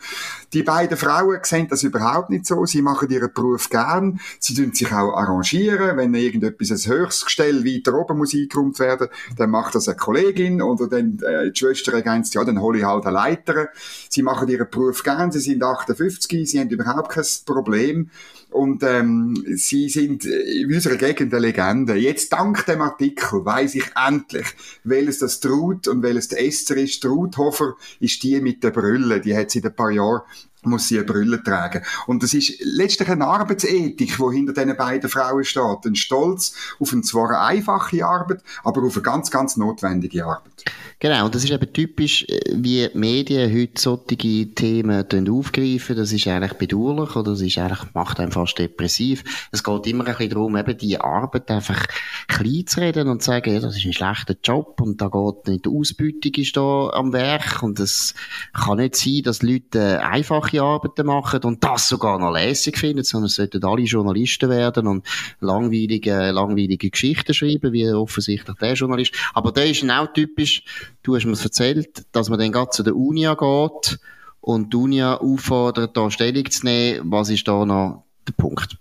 Die 0.53 0.63
beiden 0.63 0.97
Frauen 0.97 1.39
sehen 1.43 1.67
das 1.69 1.83
überhaupt 1.83 2.29
nicht 2.29 2.45
so. 2.45 2.65
Sie 2.65 2.81
machen 2.81 3.09
ihren 3.09 3.33
Beruf 3.33 3.69
gern. 3.69 4.19
Sie 4.39 4.53
tun 4.53 4.73
sich 4.73 4.91
auch 4.91 5.13
arrangieren. 5.13 5.97
Wenn 5.97 6.13
irgendetwas 6.13 6.71
als 6.71 6.87
höchstes 6.87 7.25
Gestell 7.25 7.65
weiter 7.65 7.93
oben 7.93 8.17
muss 8.17 8.33
eingeräumt 8.33 8.79
werden, 8.79 9.09
dann 9.37 9.49
macht 9.49 9.75
das 9.75 9.89
eine 9.89 9.97
Kollegin 9.97 10.61
oder 10.61 10.87
dann 10.87 11.19
äh, 11.19 11.51
die 11.51 11.59
Schwester 11.59 11.93
ergänzt, 11.93 12.35
ja, 12.35 12.43
dann 12.43 12.61
hole 12.61 12.79
ich 12.79 12.85
halt 12.85 13.05
eine 13.05 13.13
Leiter. 13.13 13.69
Sie 14.09 14.23
machen 14.23 14.47
ihren 14.47 14.69
Beruf 14.69 15.03
gern. 15.03 15.31
Sie 15.31 15.39
sind 15.39 15.63
58. 15.63 16.49
Sie 16.49 16.59
haben 16.59 16.69
überhaupt 16.69 17.09
kein 17.09 17.25
Problem. 17.45 18.09
Und 18.49 18.84
ähm, 18.84 19.43
sie 19.55 19.89
sind 19.89 20.25
in 20.25 20.73
unserer 20.73 20.95
Gegend 20.95 21.34
eine 21.34 21.47
Legende. 21.47 21.95
Jetzt 21.95 22.31
dank 22.31 22.65
dem 22.65 22.81
Artikel 22.81 23.43
weiß 23.43 23.75
ich 23.75 23.91
endlich, 23.95 24.47
welches 24.84 25.19
das 25.19 25.39
Trud 25.39 25.88
und 25.88 26.03
welches 26.03 26.29
der 26.29 26.45
Esther 26.45 26.77
ist. 26.77 27.01
Trudhofer 27.01 27.75
ist 27.99 28.23
die 28.23 28.39
mit 28.39 28.63
der 28.63 28.71
Brille. 28.71 29.19
Die 29.19 29.36
hat 29.36 29.51
sie 29.51 29.60
in 29.60 29.65
ein 29.65 29.75
paar 29.75 29.91
Jahren 29.91 30.21
muss 30.65 30.88
sie 30.88 30.97
eine 30.97 31.06
Brille 31.06 31.43
tragen. 31.43 31.82
Und 32.08 32.23
das 32.23 32.34
ist 32.34 32.54
letztlich 32.62 33.10
eine 33.10 33.25
Arbeitsethik, 33.25 33.97
die 33.97 34.06
hinter 34.08 34.54
diesen 34.54 34.78
beiden 34.78 35.10
Frauen 35.10 35.43
steht. 35.43 35.86
Ein 35.86 35.95
Stolz 35.95 36.54
auf 36.80 36.93
eine 36.93 37.01
zwar 37.01 37.45
einfache 37.47 38.06
Arbeit, 38.06 38.41
aber 38.63 38.84
auf 38.84 38.95
eine 38.95 39.04
ganz, 39.04 39.32
ganz 39.32 39.58
notwendige 39.58 40.25
Arbeit. 40.25 40.63
Genau, 40.99 41.25
und 41.25 41.36
das 41.36 41.43
ist 41.43 41.51
eben 41.51 41.73
typisch, 41.73 42.25
äh, 42.28 42.39
wie 42.54 42.88
die 42.88 42.97
Medien 42.97 43.54
heute 43.54 43.80
solche 43.80 44.54
Themen 44.56 45.30
aufgreifen. 45.30 45.95
Das 45.95 46.12
ist 46.12 46.28
eigentlich 46.28 46.54
bedauerlich, 46.54 47.15
oder 47.15 47.32
das 47.32 47.41
ist 47.41 47.58
eigentlich, 47.58 47.93
macht 47.93 48.19
einen 48.19 48.32
fast 48.32 48.58
depressiv. 48.58 49.23
Es 49.51 49.63
geht 49.63 49.88
immer 49.88 50.06
ein 50.06 50.15
bisschen 50.15 50.30
darum, 50.30 50.56
eben 50.56 50.78
die 50.78 50.99
Arbeit 50.99 51.51
einfach 51.51 51.86
klein 52.28 52.65
zu 52.65 52.80
reden 52.80 53.10
und 53.10 53.21
zu 53.21 53.28
sagen, 53.28 53.54
ja, 53.54 53.60
das 53.60 53.78
ist 53.78 53.86
ein 53.86 53.93
schlechter 53.93 54.36
Job 54.43 54.80
und 54.82 55.01
da 55.01 55.10
geht 55.10 55.47
nicht, 55.47 55.65
die 55.65 55.69
Ausbeutung 55.69 56.34
ist 56.36 56.58
da 56.58 56.89
am 56.93 57.13
Werk 57.13 57.62
und 57.62 57.80
es 57.80 58.15
kann 58.54 58.78
nicht 58.78 58.95
sein, 58.95 59.21
dass 59.23 59.43
Leute 59.43 60.01
einfache 60.04 60.54
einfache 60.59 60.63
Arbeiten 60.63 61.05
machen 61.05 61.43
und 61.43 61.63
das 61.63 61.87
sogar 61.87 62.19
noch 62.19 62.31
lässig 62.31 62.77
finden, 62.77 63.03
sondern 63.03 63.27
es 63.27 63.35
sollten 63.35 63.63
alle 63.63 63.81
Journalisten 63.83 64.49
werden 64.49 64.87
und 64.87 65.05
langweilige, 65.39 66.31
langweilige 66.31 66.89
Geschichten 66.89 67.33
schreiben, 67.33 67.73
wie 67.73 67.89
offensichtlich 67.91 68.57
der 68.57 68.73
Journalist. 68.73 69.13
Aber 69.33 69.51
der 69.51 69.69
ist 69.69 69.89
auch 69.89 70.11
typisch, 70.13 70.63
du 71.03 71.15
hast 71.15 71.25
mir 71.25 71.37
erzählt, 71.39 72.05
dass 72.11 72.29
man 72.29 72.39
dann 72.39 72.51
gerade 72.51 72.71
zu 72.71 72.83
der 72.83 72.95
Unia 72.95 73.33
geht 73.33 73.99
und 74.41 74.73
die 74.73 74.77
Unia 74.77 75.17
auffordert, 75.17 75.95
da 75.97 76.11
Stellung 76.11 76.49
zu 76.49 76.65
nehmen. 76.65 77.11
Was 77.11 77.29
ist 77.29 77.47
da 77.47 77.65
noch 77.65 78.03
der 78.27 78.33
Punkt? 78.33 78.77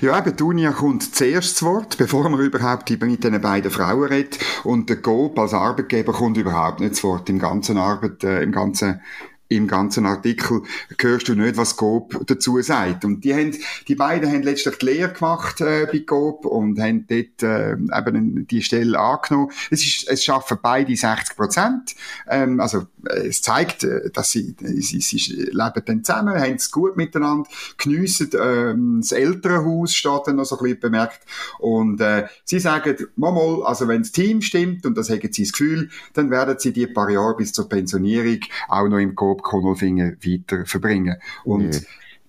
Ja, 0.00 0.18
eben, 0.18 0.36
die 0.36 0.42
Unia 0.42 0.72
kommt 0.72 1.14
zuerst 1.14 1.56
zu 1.56 1.66
Wort, 1.66 1.96
bevor 1.96 2.28
man 2.28 2.40
überhaupt 2.40 2.90
mit 2.90 3.24
den 3.24 3.40
beiden 3.40 3.70
Frauen 3.70 4.08
redet. 4.08 4.38
Und 4.64 4.90
der 4.90 4.96
GOP 4.96 5.38
als 5.38 5.54
Arbeitgeber 5.54 6.12
kommt 6.12 6.36
überhaupt 6.36 6.80
nicht 6.80 6.96
zu 6.96 7.08
Wort 7.08 7.28
im 7.30 7.38
ganzen 7.38 7.78
Arbeit, 7.78 8.22
äh, 8.22 8.42
im 8.42 8.52
ganzen 8.52 9.00
im 9.48 9.68
ganzen 9.68 10.06
Artikel 10.06 10.62
hörst 11.00 11.28
du 11.28 11.34
nicht, 11.34 11.56
was 11.56 11.76
Coop 11.76 12.20
dazu 12.26 12.60
sagt. 12.62 13.04
Und 13.04 13.24
die 13.24 13.34
haben, 13.34 13.56
die 13.86 13.94
beiden 13.94 14.30
haben 14.30 14.42
letztlich 14.42 14.76
die 14.78 14.86
Lehre 14.86 15.12
gemacht 15.12 15.60
äh, 15.60 15.86
bei 15.90 16.00
Coop 16.00 16.44
und 16.44 16.80
haben 16.80 17.06
dort 17.06 17.42
äh, 17.42 17.72
eben 17.72 18.46
die 18.46 18.62
Stelle 18.62 18.98
angenommen. 18.98 19.52
Es 19.70 19.84
ist, 19.84 20.08
es 20.08 20.24
schaffen 20.24 20.58
beide 20.60 20.96
60 20.96 21.36
Prozent. 21.36 21.94
Ähm, 22.28 22.60
also 22.60 22.86
äh, 23.08 23.28
es 23.28 23.42
zeigt, 23.42 23.84
äh, 23.84 24.10
dass 24.10 24.30
sie, 24.30 24.54
sie, 24.60 25.00
sie 25.00 25.34
leben 25.52 25.82
dann 25.84 26.04
zusammen, 26.04 26.38
haben 26.38 26.54
es 26.54 26.70
gut 26.70 26.96
miteinander, 26.96 27.48
geniessen 27.78 28.30
ähm, 28.40 29.00
das 29.00 29.12
Elternhaus 29.12 29.94
steht 29.94 30.22
dann 30.26 30.36
noch 30.36 30.44
so 30.44 30.56
ein 30.56 30.62
bisschen 30.62 30.80
bemerkt 30.80 31.20
und 31.58 32.00
äh, 32.00 32.26
sie 32.44 32.60
sagen, 32.60 32.96
mal, 33.16 33.62
also 33.64 33.88
wenn 33.88 34.02
das 34.02 34.12
Team 34.12 34.42
stimmt 34.42 34.86
und 34.86 34.96
das 34.96 35.10
haben 35.10 35.20
sie 35.30 35.42
das 35.42 35.52
Gefühl, 35.52 35.90
dann 36.14 36.30
werden 36.30 36.56
sie 36.58 36.72
die 36.72 36.86
paar 36.86 37.10
Jahre 37.10 37.36
bis 37.36 37.52
zur 37.52 37.68
Pensionierung 37.68 38.40
auch 38.68 38.88
noch 38.88 38.98
im 38.98 39.14
Coop 39.14 39.35
Jakob 39.36 39.42
Konolfinger 39.42 40.12
weiter 40.24 40.64
verbringen. 40.66 41.16
Und 41.44 41.74
ja. 41.74 41.80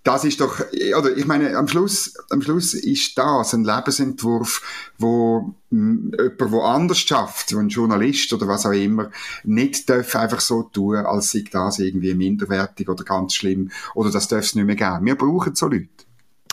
das 0.03 0.25
ist 0.25 0.41
doch, 0.41 0.61
oder 0.97 1.15
ich 1.15 1.25
meine, 1.25 1.55
am 1.57 1.67
Schluss, 1.67 2.13
am 2.29 2.41
Schluss 2.41 2.73
ist 2.73 3.17
das 3.17 3.53
ein 3.53 3.63
Lebensentwurf, 3.63 4.91
wo 4.97 5.53
hm, 5.71 6.11
jemand, 6.17 6.39
der 6.39 6.63
anders 6.63 6.99
schafft, 6.99 7.53
ein 7.53 7.69
Journalist 7.69 8.31
oder 8.33 8.47
was 8.47 8.65
auch 8.65 8.71
immer, 8.71 9.09
nicht 9.43 9.89
darf 9.89 10.15
einfach 10.15 10.41
so 10.41 10.63
tun, 10.63 10.97
als 10.97 11.31
sei 11.31 11.43
das 11.49 11.79
irgendwie 11.79 12.13
minderwertig 12.13 12.89
oder 12.89 13.03
ganz 13.03 13.33
schlimm 13.33 13.71
oder 13.95 14.11
das 14.11 14.27
darf 14.27 14.43
es 14.43 14.55
nicht 14.55 14.65
mehr 14.65 14.75
geben. 14.75 15.05
Wir 15.05 15.15
brauchen 15.15 15.55
so 15.55 15.67
Leute. 15.67 16.06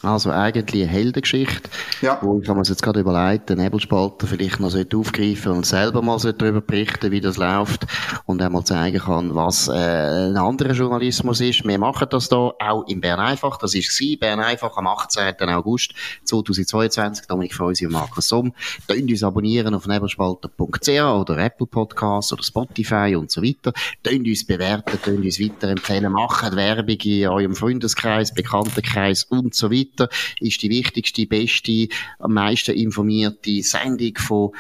Also 0.05 0.31
eigentlich 0.31 0.83
eine 0.83 0.93
Heldengeschichte, 0.93 1.71
ja. 2.03 2.19
wo 2.21 2.41
ich 2.41 2.49
mir 2.49 2.63
jetzt 2.63 2.83
gerade 2.83 3.01
überlegt, 3.01 3.49
den 3.49 3.59
Nebelspalter 3.59 4.27
vielleicht 4.27 4.61
noch 4.61 4.75
aufgreifen 4.75 5.53
und 5.53 5.67
selber 5.67 6.03
mal 6.03 6.19
darüber 6.19 6.61
berichten, 6.61 7.11
wie 7.11 7.21
das 7.21 7.37
läuft 7.37 7.87
und 8.27 8.43
einmal 8.43 8.65
zeigen 8.65 8.99
kann, 8.99 9.35
was 9.35 9.69
äh, 9.69 9.73
ein 9.73 10.37
anderer 10.37 10.73
Journalismus 10.73 11.41
ist. 11.41 11.65
Wir 11.65 11.79
machen 11.79 12.07
das 12.11 12.29
da 12.29 12.53
auch 12.59 12.85
in 12.87 13.01
Bern 13.01 13.21
einfach. 13.21 13.57
Das 13.57 13.75
ist 13.75 13.97
sie 13.97 14.17
Bern 14.17 14.41
einfach 14.41 14.77
am 14.77 14.87
18. 14.87 15.37
August 15.49 15.95
2022. 16.25 17.27
Dominik 17.27 17.55
Freusi 17.55 17.87
und 17.87 17.93
Markus 17.93 18.29
Somm. 18.29 18.53
Könnt 18.87 19.11
uns 19.11 19.23
abonnieren 19.23 19.75
auf 19.75 19.87
nebelspalter.ch 19.87 20.89
oder 20.89 21.39
Apple 21.39 21.67
Podcasts 21.67 22.33
oder 22.33 22.43
Spotify 22.43 23.17
und 23.17 23.31
so 23.31 23.43
weiter. 23.43 23.73
Könnt 24.03 24.27
uns 24.27 24.47
bewerten, 24.47 24.99
könnt 25.03 25.25
uns 25.25 25.41
weiterempfehlen, 25.41 26.13
machen 26.13 26.57
Werbung 26.57 26.99
in 27.05 27.29
eurem 27.29 27.55
Freundeskreis, 27.55 28.35
Bekanntenkreis 28.35 29.25
und 29.25 29.55
so 29.55 29.71
weiter 29.71 29.94
weiter, 29.95 30.09
ist 30.41 30.63
die 30.63 30.71
wichtigste, 30.71 31.27
beste, 31.27 31.89
am 32.19 32.35
meisten 32.35 32.75
informierte 32.75 33.63
Sendung 33.63 34.17
von 34.19 34.51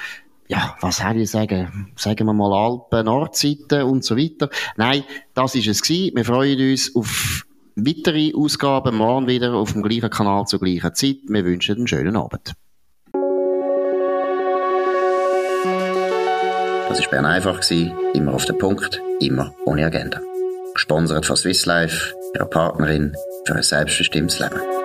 ja, 0.46 0.76
was 0.82 0.98
soll 0.98 1.16
ich 1.16 1.30
sagen? 1.30 1.92
Sagen 1.96 2.26
wir 2.26 2.34
mal 2.34 2.52
Alpen, 2.52 3.06
Nordseite 3.06 3.86
und 3.86 4.04
so 4.04 4.16
weiter. 4.16 4.50
Nein, 4.76 5.04
das 5.32 5.54
ist 5.54 5.66
es 5.66 5.80
gewesen. 5.80 6.14
Wir 6.16 6.24
freuen 6.26 6.70
uns 6.70 6.94
auf 6.94 7.46
weitere 7.76 8.32
Ausgaben, 8.34 8.96
morgen 8.96 9.26
wieder 9.26 9.54
auf 9.54 9.72
dem 9.72 9.82
gleichen 9.82 10.10
Kanal 10.10 10.44
zur 10.44 10.60
gleichen 10.60 10.94
Zeit. 10.94 11.16
Wir 11.26 11.44
wünschen 11.46 11.76
einen 11.76 11.88
schönen 11.88 12.16
Abend. 12.16 12.52
Das 16.88 17.00
war 17.00 17.10
Bern 17.10 17.24
einfach, 17.24 17.60
immer 18.12 18.34
auf 18.34 18.44
den 18.44 18.58
Punkt, 18.58 19.00
immer 19.20 19.54
ohne 19.64 19.86
Agenda. 19.86 20.20
Gesponsert 20.74 21.24
von 21.26 21.36
Swiss 21.36 21.66
Life, 21.66 22.14
ihrer 22.34 22.46
Partnerin 22.46 23.16
für 23.46 23.54
ein 23.54 23.62
selbstbestimmtes 23.62 24.38
Leben. 24.38 24.83